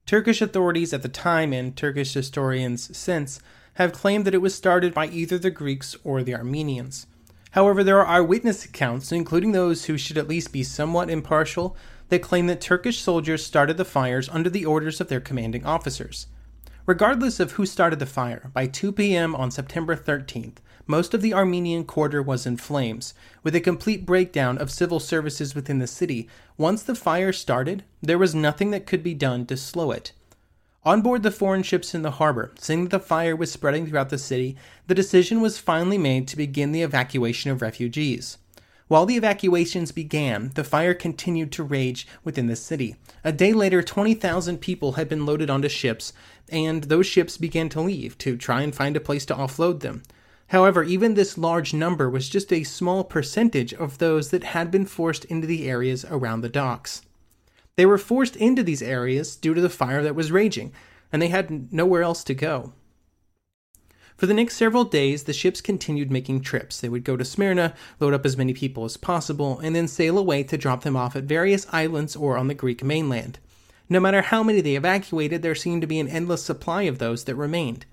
Turkish 0.06 0.42
authorities 0.42 0.94
at 0.94 1.02
the 1.02 1.10
time 1.10 1.54
and 1.54 1.76
Turkish 1.76 2.14
historians 2.14 2.96
since 2.96 3.40
have 3.76 3.94
claimed 3.94 4.26
that 4.26 4.36
it 4.36 4.42
was 4.42 4.54
started 4.54 4.94
by 4.94 5.08
either 5.08 5.40
the 5.40 5.50
Greeks 5.50 5.96
or 6.04 6.22
the 6.22 6.36
Armenians. 6.36 7.08
However, 7.52 7.84
there 7.84 8.00
are 8.00 8.08
eyewitness 8.08 8.66
accounts, 8.66 9.12
including 9.12 9.52
those 9.52 9.86
who 9.86 9.98
should 9.98 10.18
at 10.18 10.28
least 10.28 10.52
be 10.52 10.64
somewhat 10.64 11.10
impartial, 11.10 11.76
that 12.10 12.22
claim 12.22 12.48
that 12.48 12.62
Turkish 12.62 13.02
soldiers 13.02 13.46
started 13.46 13.78
the 13.78 13.86
fires 13.86 14.30
under 14.30 14.50
the 14.50 14.66
orders 14.66 15.00
of 15.00 15.10
their 15.10 15.20
commanding 15.20 15.66
officers. 15.66 16.28
Regardless 16.86 17.40
of 17.40 17.54
who 17.54 17.66
started 17.66 18.00
the 18.00 18.06
fire, 18.06 18.50
by 18.54 18.68
2 18.68 18.92
p.m. 18.94 19.36
on 19.36 19.52
September 19.52 19.96
13th, 19.96 20.58
most 20.88 21.14
of 21.14 21.22
the 21.22 21.34
Armenian 21.34 21.84
quarter 21.84 22.22
was 22.22 22.46
in 22.46 22.58
flames, 22.58 23.14
with 23.44 23.56
a 23.56 23.62
complete 23.62 24.06
breakdown 24.06 24.58
of 24.58 24.72
civil 24.72 25.00
services 25.00 25.54
within 25.54 25.80
the 25.80 25.88
city. 25.88 26.28
Once 26.58 26.84
the 26.84 26.96
fire 26.96 27.32
started, 27.32 27.84
there 28.02 28.18
was 28.18 28.34
nothing 28.34 28.72
that 28.72 28.86
could 28.86 29.04
be 29.04 29.14
done 29.14 29.46
to 29.46 29.56
slow 29.56 29.92
it. 29.92 30.12
On 30.84 31.04
board 31.04 31.22
the 31.22 31.30
foreign 31.30 31.62
ships 31.62 31.94
in 31.94 32.02
the 32.02 32.12
harbor, 32.12 32.52
seeing 32.58 32.86
that 32.86 32.90
the 32.90 33.00
fire 33.00 33.36
was 33.36 33.52
spreading 33.52 33.86
throughout 33.86 34.10
the 34.10 34.18
city, 34.18 34.56
the 34.88 34.96
decision 34.96 35.40
was 35.40 35.60
finally 35.60 36.00
made 36.00 36.28
to 36.28 36.36
begin 36.36 36.72
the 36.72 36.82
evacuation 36.82 37.52
of 37.52 37.62
refugees. 37.62 38.40
While 38.88 39.06
the 39.06 39.16
evacuations 39.16 39.92
began, 39.92 40.52
the 40.56 40.64
fire 40.64 40.96
continued 40.96 41.52
to 41.52 41.64
rage 41.64 42.08
within 42.24 42.48
the 42.48 42.56
city. 42.56 42.96
A 43.24 43.32
day 43.32 43.54
later, 43.54 43.84
20,000 43.84 44.58
people 44.58 44.94
had 44.94 45.08
been 45.08 45.24
loaded 45.24 45.52
onto 45.52 45.70
ships, 45.70 46.14
and 46.50 46.86
those 46.86 47.06
ships 47.06 47.38
began 47.38 47.70
to 47.70 47.82
leave 47.82 48.18
to 48.18 48.36
try 48.36 48.64
and 48.64 48.74
find 48.74 48.98
a 48.98 49.00
place 49.00 49.26
to 49.28 49.36
offload 49.36 49.82
them. 49.82 50.02
However, 50.48 50.84
even 50.84 51.14
this 51.14 51.38
large 51.38 51.76
number 51.76 52.10
was 52.10 52.28
just 52.28 52.52
a 52.52 52.64
small 52.64 53.04
percentage 53.04 53.72
of 53.72 54.00
those 54.00 54.32
that 54.32 54.46
had 54.46 54.72
been 54.72 54.88
forced 54.88 55.26
into 55.26 55.46
the 55.46 55.70
areas 55.70 56.06
around 56.10 56.42
the 56.42 56.50
docks. 56.50 57.04
They 57.82 57.88
were 57.88 57.98
forced 57.98 58.36
into 58.36 58.62
these 58.62 58.84
areas 58.84 59.36
due 59.36 59.56
to 59.56 59.60
the 59.60 59.68
fire 59.68 60.04
that 60.04 60.14
was 60.14 60.32
raging, 60.32 60.72
and 61.12 61.20
they 61.20 61.30
had 61.30 61.74
nowhere 61.74 62.04
else 62.04 62.24
to 62.26 62.36
go. 62.36 62.74
For 64.16 64.28
the 64.28 64.36
next 64.36 64.58
several 64.58 64.84
days, 64.84 65.24
the 65.24 65.34
ships 65.34 65.62
continued 65.62 66.12
making 66.12 66.42
trips. 66.42 66.80
They 66.80 66.90
would 66.90 67.04
go 67.04 67.18
to 67.18 67.26
Smyrna, 67.26 67.74
load 68.00 68.14
up 68.14 68.24
as 68.24 68.38
many 68.38 68.54
people 68.54 68.86
as 68.86 68.98
possible, 68.98 69.58
and 69.62 69.76
then 69.76 69.88
sail 69.88 70.20
away 70.20 70.44
to 70.44 70.60
drop 70.60 70.84
them 70.84 70.96
off 70.96 71.16
at 71.16 71.24
various 71.24 71.66
islands 71.74 72.16
or 72.16 72.38
on 72.38 72.50
the 72.50 72.54
Greek 72.54 72.84
mainland. 72.84 73.40
No 73.90 74.00
matter 74.00 74.22
how 74.22 74.44
many 74.44 74.62
they 74.62 74.76
evacuated, 74.76 75.42
there 75.42 75.56
seemed 75.56 75.82
to 75.82 75.88
be 75.88 76.00
an 76.00 76.08
endless 76.08 76.44
supply 76.44 76.84
of 76.84 77.00
those 77.00 77.24
that 77.24 77.34
remained. 77.34 77.88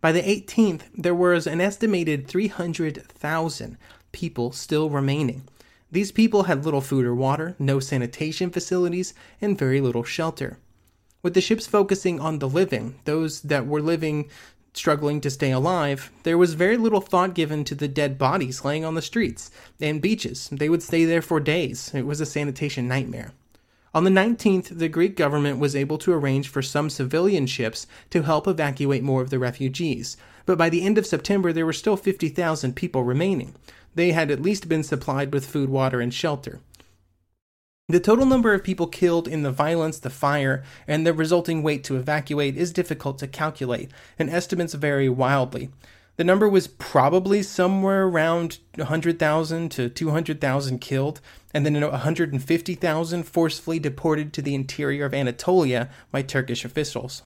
By 0.00 0.12
the 0.12 0.22
18th, 0.22 0.82
there 0.96 1.16
was 1.16 1.48
an 1.48 1.60
estimated 1.60 2.28
300,000 2.28 3.76
people 4.12 4.52
still 4.52 4.88
remaining. 4.88 5.48
These 5.92 6.10
people 6.10 6.44
had 6.44 6.64
little 6.64 6.80
food 6.80 7.04
or 7.04 7.14
water, 7.14 7.54
no 7.58 7.78
sanitation 7.78 8.48
facilities, 8.48 9.12
and 9.42 9.58
very 9.58 9.78
little 9.78 10.04
shelter. 10.04 10.58
With 11.22 11.34
the 11.34 11.42
ships 11.42 11.66
focusing 11.66 12.18
on 12.18 12.38
the 12.38 12.48
living, 12.48 12.94
those 13.04 13.42
that 13.42 13.66
were 13.66 13.82
living 13.82 14.30
struggling 14.72 15.20
to 15.20 15.28
stay 15.30 15.50
alive, 15.50 16.10
there 16.22 16.38
was 16.38 16.54
very 16.54 16.78
little 16.78 17.02
thought 17.02 17.34
given 17.34 17.62
to 17.64 17.74
the 17.74 17.88
dead 17.88 18.16
bodies 18.16 18.64
laying 18.64 18.86
on 18.86 18.94
the 18.94 19.02
streets 19.02 19.50
and 19.82 20.00
beaches. 20.00 20.48
They 20.50 20.70
would 20.70 20.82
stay 20.82 21.04
there 21.04 21.20
for 21.20 21.40
days. 21.40 21.92
It 21.92 22.06
was 22.06 22.22
a 22.22 22.26
sanitation 22.26 22.88
nightmare. 22.88 23.32
On 23.94 24.04
the 24.04 24.10
19th, 24.10 24.78
the 24.78 24.88
Greek 24.88 25.14
government 25.14 25.58
was 25.58 25.76
able 25.76 25.98
to 25.98 26.14
arrange 26.14 26.48
for 26.48 26.62
some 26.62 26.88
civilian 26.88 27.46
ships 27.46 27.86
to 28.08 28.22
help 28.22 28.48
evacuate 28.48 29.02
more 29.02 29.20
of 29.20 29.28
the 29.28 29.38
refugees, 29.38 30.16
but 30.46 30.56
by 30.56 30.70
the 30.70 30.86
end 30.86 30.96
of 30.96 31.06
September 31.06 31.52
there 31.52 31.66
were 31.66 31.74
still 31.74 31.98
50,000 31.98 32.74
people 32.74 33.04
remaining 33.04 33.54
they 33.94 34.12
had 34.12 34.30
at 34.30 34.42
least 34.42 34.68
been 34.68 34.82
supplied 34.82 35.32
with 35.32 35.46
food, 35.46 35.68
water, 35.68 36.00
and 36.00 36.12
shelter. 36.12 36.60
The 37.88 38.00
total 38.00 38.24
number 38.24 38.54
of 38.54 38.64
people 38.64 38.86
killed 38.86 39.28
in 39.28 39.42
the 39.42 39.50
violence, 39.50 39.98
the 39.98 40.08
fire, 40.08 40.62
and 40.86 41.06
the 41.06 41.12
resulting 41.12 41.62
wait 41.62 41.84
to 41.84 41.96
evacuate 41.96 42.56
is 42.56 42.72
difficult 42.72 43.18
to 43.18 43.26
calculate, 43.26 43.90
and 44.18 44.30
estimates 44.30 44.74
vary 44.74 45.08
wildly. 45.08 45.70
The 46.16 46.24
number 46.24 46.48
was 46.48 46.68
probably 46.68 47.42
somewhere 47.42 48.04
around 48.04 48.58
100,000 48.76 49.70
to 49.70 49.88
200,000 49.88 50.78
killed, 50.78 51.20
and 51.52 51.66
then 51.66 51.80
150,000 51.80 53.22
forcefully 53.24 53.78
deported 53.78 54.32
to 54.32 54.42
the 54.42 54.54
interior 54.54 55.04
of 55.04 55.14
Anatolia 55.14 55.90
by 56.10 56.22
Turkish 56.22 56.64
officials. 56.64 57.22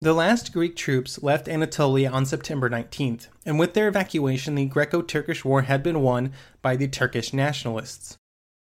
The 0.00 0.14
last 0.14 0.52
Greek 0.52 0.76
troops 0.76 1.24
left 1.24 1.48
Anatolia 1.48 2.08
on 2.08 2.24
September 2.24 2.70
19th, 2.70 3.26
and 3.44 3.58
with 3.58 3.74
their 3.74 3.88
evacuation, 3.88 4.54
the 4.54 4.64
Greco 4.64 5.02
Turkish 5.02 5.44
War 5.44 5.62
had 5.62 5.82
been 5.82 6.02
won 6.02 6.32
by 6.62 6.76
the 6.76 6.86
Turkish 6.86 7.32
nationalists. 7.32 8.16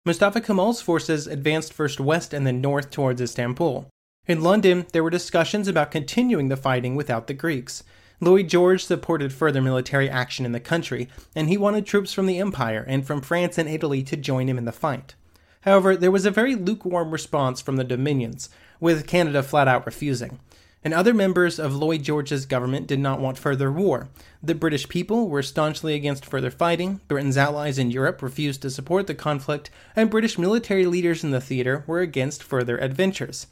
Mustafa 0.06 0.40
Kemal's 0.40 0.80
forces 0.80 1.26
advanced 1.26 1.74
first 1.74 2.00
west 2.00 2.32
and 2.32 2.46
then 2.46 2.62
north 2.62 2.90
towards 2.90 3.20
Istanbul. 3.20 3.90
In 4.26 4.42
London, 4.42 4.86
there 4.94 5.04
were 5.04 5.10
discussions 5.10 5.68
about 5.68 5.90
continuing 5.90 6.48
the 6.48 6.56
fighting 6.56 6.96
without 6.96 7.26
the 7.26 7.34
Greeks. 7.34 7.84
Lloyd 8.20 8.48
George 8.48 8.82
supported 8.82 9.30
further 9.30 9.60
military 9.60 10.08
action 10.08 10.46
in 10.46 10.52
the 10.52 10.60
country, 10.60 11.10
and 11.36 11.50
he 11.50 11.58
wanted 11.58 11.84
troops 11.84 12.14
from 12.14 12.24
the 12.24 12.38
Empire 12.38 12.86
and 12.88 13.06
from 13.06 13.20
France 13.20 13.58
and 13.58 13.68
Italy 13.68 14.02
to 14.02 14.16
join 14.16 14.48
him 14.48 14.56
in 14.56 14.64
the 14.64 14.72
fight. 14.72 15.14
However, 15.60 15.94
there 15.94 16.10
was 16.10 16.24
a 16.24 16.30
very 16.30 16.54
lukewarm 16.54 17.10
response 17.10 17.60
from 17.60 17.76
the 17.76 17.84
Dominions, 17.84 18.48
with 18.80 19.06
Canada 19.06 19.42
flat 19.42 19.68
out 19.68 19.84
refusing 19.84 20.40
and 20.84 20.94
other 20.94 21.12
members 21.12 21.58
of 21.58 21.74
Lloyd 21.74 22.02
George's 22.02 22.46
government 22.46 22.86
did 22.86 22.98
not 22.98 23.20
want 23.20 23.38
further 23.38 23.70
war. 23.70 24.08
The 24.42 24.54
British 24.54 24.88
people 24.88 25.28
were 25.28 25.42
staunchly 25.42 25.94
against 25.94 26.24
further 26.24 26.50
fighting, 26.50 27.00
Britain's 27.08 27.36
allies 27.36 27.78
in 27.78 27.90
Europe 27.90 28.22
refused 28.22 28.62
to 28.62 28.70
support 28.70 29.06
the 29.06 29.14
conflict, 29.14 29.70
and 29.96 30.10
British 30.10 30.38
military 30.38 30.86
leaders 30.86 31.24
in 31.24 31.30
the 31.30 31.40
theater 31.40 31.84
were 31.86 32.00
against 32.00 32.42
further 32.42 32.78
adventures. 32.78 33.48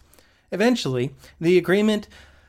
Eventually, 0.53 1.15
the 1.41 1.59
agreement 1.59 2.07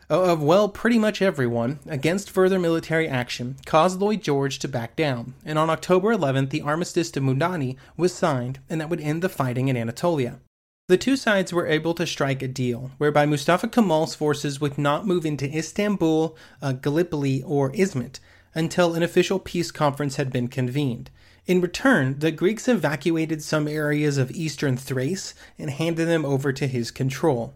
of, 0.09 0.41
well, 0.41 0.69
pretty 0.69 0.97
much 0.97 1.21
everyone 1.21 1.79
against 1.87 2.29
further 2.29 2.59
military 2.59 3.07
action 3.07 3.57
caused 3.65 3.99
Lloyd 3.99 4.21
George 4.21 4.59
to 4.59 4.67
back 4.67 4.95
down, 4.95 5.33
and 5.43 5.59
on 5.59 5.69
October 5.69 6.15
11th, 6.15 6.49
the 6.49 6.61
Armistice 6.61 7.09
of 7.17 7.23
Mudanya 7.23 7.75
was 7.97 8.13
signed, 8.13 8.59
and 8.69 8.79
that 8.79 8.89
would 8.89 9.01
end 9.01 9.21
the 9.21 9.29
fighting 9.29 9.67
in 9.67 9.75
Anatolia. 9.75 10.39
The 10.87 10.97
two 10.97 11.17
sides 11.17 11.51
were 11.51 11.67
able 11.67 11.93
to 11.95 12.07
strike 12.07 12.41
a 12.41 12.47
deal 12.47 12.91
whereby 12.97 13.25
Mustafa 13.25 13.67
Kemal's 13.67 14.15
forces 14.15 14.61
would 14.61 14.77
not 14.77 15.05
move 15.05 15.25
into 15.25 15.53
Istanbul, 15.53 16.37
uh, 16.61 16.71
Gallipoli, 16.71 17.43
or 17.43 17.73
Izmit 17.73 18.19
until 18.55 18.93
an 18.93 19.03
official 19.03 19.37
peace 19.37 19.69
conference 19.69 20.15
had 20.15 20.31
been 20.31 20.47
convened. 20.47 21.09
In 21.45 21.59
return, 21.59 22.19
the 22.19 22.31
Greeks 22.31 22.69
evacuated 22.69 23.43
some 23.43 23.67
areas 23.67 24.17
of 24.17 24.31
eastern 24.31 24.77
Thrace 24.77 25.33
and 25.59 25.71
handed 25.71 26.07
them 26.07 26.23
over 26.23 26.53
to 26.53 26.67
his 26.67 26.89
control. 26.89 27.53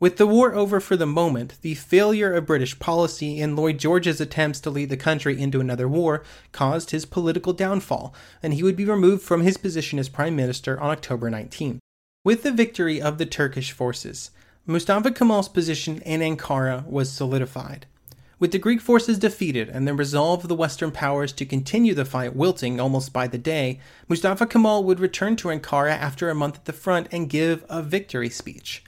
With 0.00 0.16
the 0.16 0.26
war 0.26 0.54
over 0.54 0.80
for 0.80 0.96
the 0.96 1.06
moment, 1.06 1.58
the 1.60 1.74
failure 1.74 2.32
of 2.32 2.46
British 2.46 2.78
policy 2.78 3.42
and 3.42 3.56
Lloyd 3.56 3.76
George's 3.76 4.22
attempts 4.22 4.60
to 4.60 4.70
lead 4.70 4.88
the 4.88 4.96
country 4.96 5.38
into 5.38 5.60
another 5.60 5.86
war 5.86 6.24
caused 6.52 6.92
his 6.92 7.04
political 7.04 7.52
downfall, 7.52 8.14
and 8.42 8.54
he 8.54 8.62
would 8.62 8.76
be 8.76 8.86
removed 8.86 9.22
from 9.22 9.42
his 9.42 9.58
position 9.58 9.98
as 9.98 10.08
Prime 10.08 10.34
Minister 10.34 10.80
on 10.80 10.90
October 10.90 11.28
19. 11.28 11.78
With 12.24 12.42
the 12.42 12.52
victory 12.52 13.02
of 13.02 13.18
the 13.18 13.26
Turkish 13.26 13.72
forces, 13.72 14.30
Mustafa 14.64 15.10
Kemal's 15.10 15.46
position 15.46 16.00
in 16.06 16.22
Ankara 16.22 16.86
was 16.86 17.12
solidified. 17.12 17.84
With 18.38 18.50
the 18.50 18.58
Greek 18.58 18.80
forces 18.80 19.18
defeated 19.18 19.68
and 19.68 19.86
the 19.86 19.92
resolve 19.92 20.42
of 20.42 20.48
the 20.48 20.54
Western 20.54 20.90
powers 20.90 21.34
to 21.34 21.44
continue 21.44 21.92
the 21.92 22.06
fight 22.06 22.34
wilting 22.34 22.80
almost 22.80 23.12
by 23.12 23.26
the 23.26 23.36
day, 23.36 23.78
Mustafa 24.08 24.46
Kemal 24.46 24.84
would 24.84 25.00
return 25.00 25.36
to 25.36 25.48
Ankara 25.48 25.90
after 25.92 26.30
a 26.30 26.34
month 26.34 26.56
at 26.56 26.64
the 26.64 26.72
front 26.72 27.08
and 27.12 27.28
give 27.28 27.62
a 27.68 27.82
victory 27.82 28.30
speech. 28.30 28.82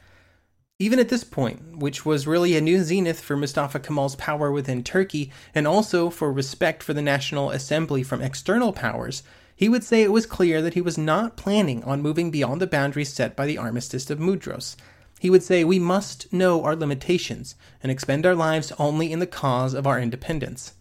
Even 0.79 0.99
at 0.99 1.11
this 1.11 1.25
point, 1.25 1.77
which 1.77 2.07
was 2.07 2.27
really 2.27 2.57
a 2.57 2.63
new 2.63 2.83
zenith 2.83 3.21
for 3.21 3.37
Mustafa 3.37 3.81
Kemal's 3.81 4.17
power 4.17 4.51
within 4.51 4.83
Turkey 4.83 5.31
and 5.55 5.67
also 5.67 6.09
for 6.09 6.33
respect 6.33 6.83
for 6.83 6.95
the 6.95 7.03
National 7.03 7.51
Assembly 7.51 8.03
from 8.03 8.23
external 8.23 8.73
powers, 8.73 9.23
he 9.57 9.71
would 9.71 9.83
say 9.83 10.03
it 10.03 10.13
was 10.13 10.27
clear 10.27 10.61
that 10.61 10.75
he 10.75 10.83
was 10.83 10.99
not 10.99 11.37
planning 11.37 11.83
on 11.85 12.03
moving 12.03 12.31
beyond 12.31 12.61
the 12.61 12.67
boundaries 12.67 13.13
set 13.13 13.35
by 13.35 13.47
the 13.47 13.57
Armistice 13.57 14.11
of 14.11 14.19
Mudros. 14.19 14.77
He 15.19 15.31
would 15.31 15.43
say, 15.43 15.65
We 15.65 15.79
must 15.79 16.31
know 16.31 16.63
our 16.63 16.77
limitations 16.77 17.55
and 17.83 17.91
expend 17.91 18.27
our 18.27 18.35
lives 18.35 18.71
only 18.79 19.11
in 19.11 19.19
the 19.19 19.27
cause 19.27 19.73
of 19.73 19.87
our 19.87 19.99
independence. 19.99 20.75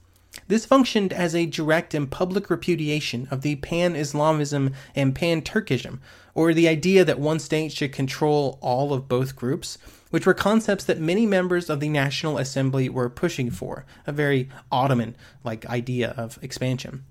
This 0.50 0.66
functioned 0.66 1.14
as 1.14 1.34
a 1.34 1.46
direct 1.46 1.94
and 1.94 2.12
public 2.12 2.50
repudiation 2.50 3.30
of 3.32 3.42
the 3.42 3.56
pan 3.56 3.96
Islamism 3.96 4.74
and 4.94 5.16
pan 5.16 5.42
Turkism, 5.42 6.00
or 6.34 6.54
the 6.54 6.68
idea 6.68 7.06
that 7.06 7.18
one 7.18 7.40
state 7.40 7.72
should 7.72 7.94
control 7.94 8.60
all 8.62 8.94
of 8.94 9.08
both 9.08 9.38
groups, 9.38 9.78
which 10.10 10.26
were 10.26 10.34
concepts 10.34 10.84
that 10.84 11.00
many 11.00 11.26
members 11.26 11.70
of 11.70 11.80
the 11.80 11.88
National 11.88 12.38
Assembly 12.38 12.90
were 12.90 13.10
pushing 13.10 13.50
for, 13.50 13.86
a 14.06 14.12
very 14.12 14.50
Ottoman 14.70 15.16
like 15.46 15.66
idea 15.68 16.14
of 16.18 16.38
expansion. 16.42 17.06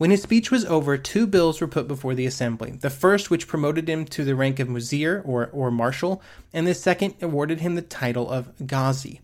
When 0.00 0.10
his 0.10 0.22
speech 0.22 0.50
was 0.50 0.64
over, 0.64 0.96
two 0.96 1.26
bills 1.26 1.60
were 1.60 1.68
put 1.68 1.86
before 1.86 2.14
the 2.14 2.24
assembly. 2.24 2.70
The 2.70 2.88
first, 2.88 3.28
which 3.28 3.46
promoted 3.46 3.86
him 3.86 4.06
to 4.06 4.24
the 4.24 4.34
rank 4.34 4.58
of 4.58 4.66
Mushir 4.66 5.20
or, 5.26 5.50
or 5.52 5.70
Marshal, 5.70 6.22
and 6.54 6.66
the 6.66 6.72
second 6.72 7.16
awarded 7.20 7.60
him 7.60 7.74
the 7.74 7.82
title 7.82 8.26
of 8.30 8.66
Ghazi. 8.66 9.20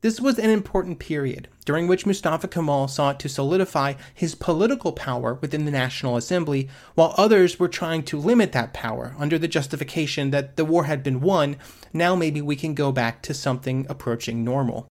This 0.00 0.20
was 0.20 0.40
an 0.40 0.50
important 0.50 0.98
period, 0.98 1.46
during 1.64 1.86
which 1.86 2.06
Mustafa 2.06 2.48
Kemal 2.48 2.88
sought 2.88 3.20
to 3.20 3.28
solidify 3.28 3.94
his 4.12 4.34
political 4.34 4.90
power 4.90 5.34
within 5.34 5.64
the 5.64 5.70
National 5.70 6.16
Assembly, 6.16 6.68
while 6.96 7.14
others 7.16 7.60
were 7.60 7.68
trying 7.68 8.02
to 8.06 8.18
limit 8.18 8.50
that 8.50 8.74
power 8.74 9.14
under 9.20 9.38
the 9.38 9.46
justification 9.46 10.32
that 10.32 10.56
the 10.56 10.64
war 10.64 10.86
had 10.86 11.04
been 11.04 11.20
won, 11.20 11.54
now 11.92 12.16
maybe 12.16 12.42
we 12.42 12.56
can 12.56 12.74
go 12.74 12.90
back 12.90 13.22
to 13.22 13.32
something 13.32 13.86
approaching 13.88 14.42
normal. 14.42 14.88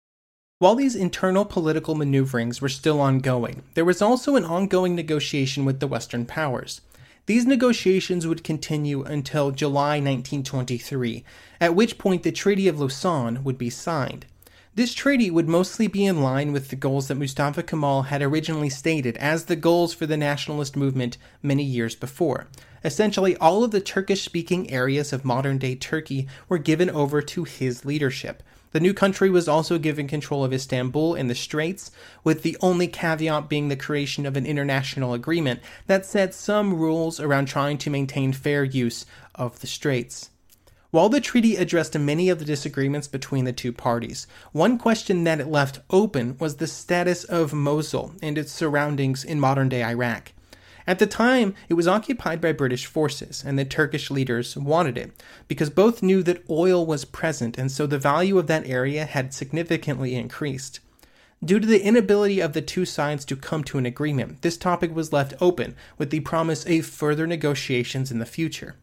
While 0.65 0.77
these 0.77 0.97
internal 0.97 1.45
political 1.45 1.95
maneuverings 1.95 2.63
were 2.63 2.71
still 2.71 2.99
ongoing, 2.99 3.65
there 3.75 3.85
was 3.85 4.01
also 4.01 4.35
an 4.35 4.47
ongoing 4.47 4.95
negotiation 4.95 5.67
with 5.67 5.79
the 5.79 5.87
Western 5.87 6.25
powers. 6.25 6.81
These 7.27 7.45
negotiations 7.45 8.27
would 8.27 8.43
continue 8.43 9.03
until 9.03 9.51
July 9.51 9.97
1923, 10.01 11.23
at 11.61 11.75
which 11.75 11.99
point 11.99 12.23
the 12.23 12.33
Treaty 12.33 12.67
of 12.67 12.81
Lausanne 12.81 13.45
would 13.45 13.59
be 13.59 13.69
signed. 13.69 14.25
This 14.75 14.95
treaty 14.95 15.31
would 15.31 15.51
mostly 15.51 15.87
be 15.87 16.07
in 16.07 16.23
line 16.23 16.51
with 16.51 16.71
the 16.71 16.77
goals 16.77 17.09
that 17.09 17.17
Mustafa 17.17 17.63
Kemal 17.63 18.05
had 18.05 18.23
originally 18.23 18.71
stated 18.71 19.19
as 19.19 19.45
the 19.45 19.57
goals 19.57 19.93
for 19.93 20.07
the 20.07 20.17
nationalist 20.17 20.77
movement 20.77 21.19
many 21.43 21.63
years 21.63 21.95
before. 21.95 22.47
Essentially, 22.83 23.37
all 23.37 23.65
of 23.65 23.71
the 23.71 23.83
Turkish 23.83 24.23
speaking 24.23 24.71
areas 24.71 25.13
of 25.13 25.27
modern 25.27 25.59
day 25.59 25.75
Turkey 25.75 26.27
were 26.49 26.57
given 26.57 26.89
over 26.89 27.21
to 27.21 27.45
his 27.45 27.85
leadership. 27.85 28.43
The 28.75 28.81
new 28.81 28.93
country 28.93 29.31
was 29.31 29.47
also 29.47 29.79
given 29.79 30.09
control 30.09 30.43
of 30.43 30.53
Istanbul 30.53 31.15
and 31.15 31.31
the 31.31 31.37
Straits, 31.37 31.93
with 32.25 32.43
the 32.43 32.57
only 32.61 32.89
caveat 32.89 33.49
being 33.49 33.69
the 33.69 33.77
creation 33.77 34.27
of 34.27 34.37
an 34.37 34.47
international 34.47 35.15
agreement 35.15 35.61
that 35.87 36.05
set 36.05 36.35
some 36.35 36.75
rules 36.75 37.21
around 37.21 37.47
trying 37.47 37.79
to 37.79 37.89
maintain 37.89 38.33
fair 38.33 38.65
use 38.65 39.07
of 39.37 39.61
the 39.61 39.69
Straits. 39.69 40.31
While 40.91 41.09
the 41.09 41.21
treaty 41.21 41.55
addressed 41.55 41.97
many 41.97 42.29
of 42.29 42.41
the 42.41 42.45
disagreements 42.45 43.07
between 43.07 43.45
the 43.45 43.53
two 43.53 43.73
parties, 43.73 44.27
one 44.51 44.77
question 44.77 45.23
that 45.23 45.39
it 45.39 45.47
left 45.47 45.79
open 45.91 46.37
was 46.41 46.57
the 46.57 46.67
status 46.67 47.23
of 47.23 47.53
Mosul 47.53 48.17
and 48.21 48.37
its 48.37 48.51
surroundings 48.51 49.23
in 49.23 49.39
modern 49.39 49.69
day 49.69 49.85
Iraq. 49.85 50.33
At 50.87 50.99
the 50.99 51.07
time, 51.07 51.55
it 51.69 51.75
was 51.75 51.89
occupied 51.89 52.41
by 52.41 52.53
British 52.53 52.85
forces, 52.85 53.43
and 53.47 53.59
the 53.59 53.65
Turkish 53.65 54.11
leaders 54.11 54.57
wanted 54.57 54.99
it, 54.99 55.13
because 55.49 55.71
both 55.71 56.03
knew 56.03 56.23
that 56.25 56.45
oil 56.51 56.85
was 56.85 57.07
present, 57.07 57.57
and 57.57 57.73
so 57.73 57.87
the 57.87 57.99
value 57.99 58.39
of 58.39 58.49
that 58.49 58.67
area 58.67 59.07
had 59.07 59.33
significantly 59.33 60.15
increased. 60.15 60.81
Due 61.43 61.59
to 61.59 61.67
the 61.67 61.83
inability 61.83 62.41
of 62.41 62.53
the 62.53 62.63
two 62.63 62.85
sides 62.85 63.25
to 63.25 63.37
come 63.37 63.65
to 63.65 63.79
an 63.79 63.87
agreement, 63.87 64.43
this 64.43 64.57
topic 64.57 64.95
was 64.95 65.13
left 65.13 65.35
open, 65.41 65.75
with 65.97 66.11
the 66.11 66.21
promise 66.21 66.67
of 66.67 66.87
further 66.87 67.27
negotiations 67.27 68.11
in 68.11 68.19
the 68.19 68.27
future. 68.27 68.77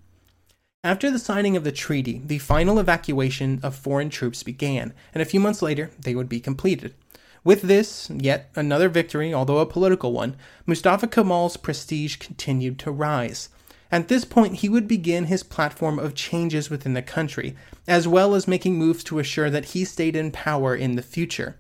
After 0.84 1.12
the 1.12 1.20
signing 1.20 1.56
of 1.56 1.64
the 1.64 1.72
treaty, 1.72 2.22
the 2.26 2.40
final 2.40 2.80
evacuation 2.80 3.60
of 3.62 3.76
foreign 3.76 4.10
troops 4.10 4.42
began, 4.42 4.94
and 5.14 5.22
a 5.22 5.26
few 5.26 5.40
months 5.40 5.62
later, 5.62 5.92
they 6.00 6.16
would 6.16 6.30
be 6.30 6.40
completed. 6.40 6.96
With 7.44 7.64
this, 7.64 8.10
yet 8.16 8.52
another 8.56 8.88
victory, 8.88 9.34
although 9.34 9.58
a 9.58 9.66
political 9.66 10.12
one, 10.12 10.36
Mustafa 10.68 11.08
Kemal's 11.08 11.58
prestige 11.58 12.18
continued 12.18 12.78
to 12.80 12.92
rise. 12.92 13.50
At 13.92 14.08
this 14.08 14.26
point, 14.26 14.58
he 14.58 14.70
would 14.70 14.88
begin 14.88 15.26
his 15.26 15.42
platform 15.42 15.98
of 15.98 16.14
changes 16.14 16.70
within 16.70 16.94
the 16.94 17.02
country, 17.02 17.56
as 17.88 18.08
well 18.08 18.36
as 18.36 18.48
making 18.48 18.76
moves 18.76 19.04
to 19.06 19.20
assure 19.20 19.50
that 19.50 19.66
he 19.66 19.84
stayed 19.84 20.16
in 20.16 20.32
power 20.32 20.76
in 20.76 20.96
the 20.96 21.02
future. 21.02 21.58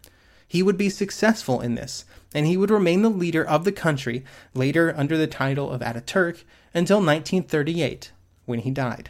He 0.47 0.61
would 0.61 0.77
be 0.77 0.89
successful 0.89 1.61
in 1.61 1.75
this, 1.75 2.05
and 2.33 2.45
he 2.45 2.57
would 2.57 2.69
remain 2.69 3.01
the 3.01 3.09
leader 3.09 3.43
of 3.43 3.63
the 3.63 3.71
country, 3.71 4.23
later 4.53 4.93
under 4.95 5.17
the 5.17 5.27
title 5.27 5.71
of 5.71 5.81
Ataturk, 5.81 6.43
until 6.73 6.97
1938, 6.97 8.11
when 8.45 8.59
he 8.59 8.69
died. 8.69 9.09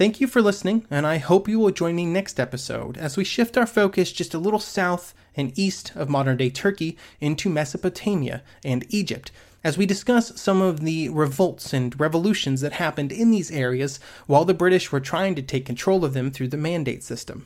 Thank 0.00 0.18
you 0.18 0.28
for 0.28 0.40
listening, 0.40 0.86
and 0.90 1.06
I 1.06 1.18
hope 1.18 1.46
you 1.46 1.58
will 1.58 1.72
join 1.72 1.94
me 1.94 2.06
next 2.06 2.40
episode 2.40 2.96
as 2.96 3.18
we 3.18 3.22
shift 3.22 3.58
our 3.58 3.66
focus 3.66 4.12
just 4.12 4.32
a 4.32 4.38
little 4.38 4.58
south 4.58 5.12
and 5.36 5.52
east 5.58 5.92
of 5.94 6.08
modern 6.08 6.38
day 6.38 6.48
Turkey 6.48 6.96
into 7.20 7.50
Mesopotamia 7.50 8.42
and 8.64 8.86
Egypt 8.88 9.30
as 9.62 9.76
we 9.76 9.84
discuss 9.84 10.40
some 10.40 10.62
of 10.62 10.80
the 10.80 11.10
revolts 11.10 11.74
and 11.74 12.00
revolutions 12.00 12.62
that 12.62 12.72
happened 12.72 13.12
in 13.12 13.30
these 13.30 13.50
areas 13.50 14.00
while 14.26 14.46
the 14.46 14.54
British 14.54 14.90
were 14.90 15.00
trying 15.00 15.34
to 15.34 15.42
take 15.42 15.66
control 15.66 16.02
of 16.02 16.14
them 16.14 16.30
through 16.30 16.48
the 16.48 16.56
mandate 16.56 17.02
system. 17.02 17.44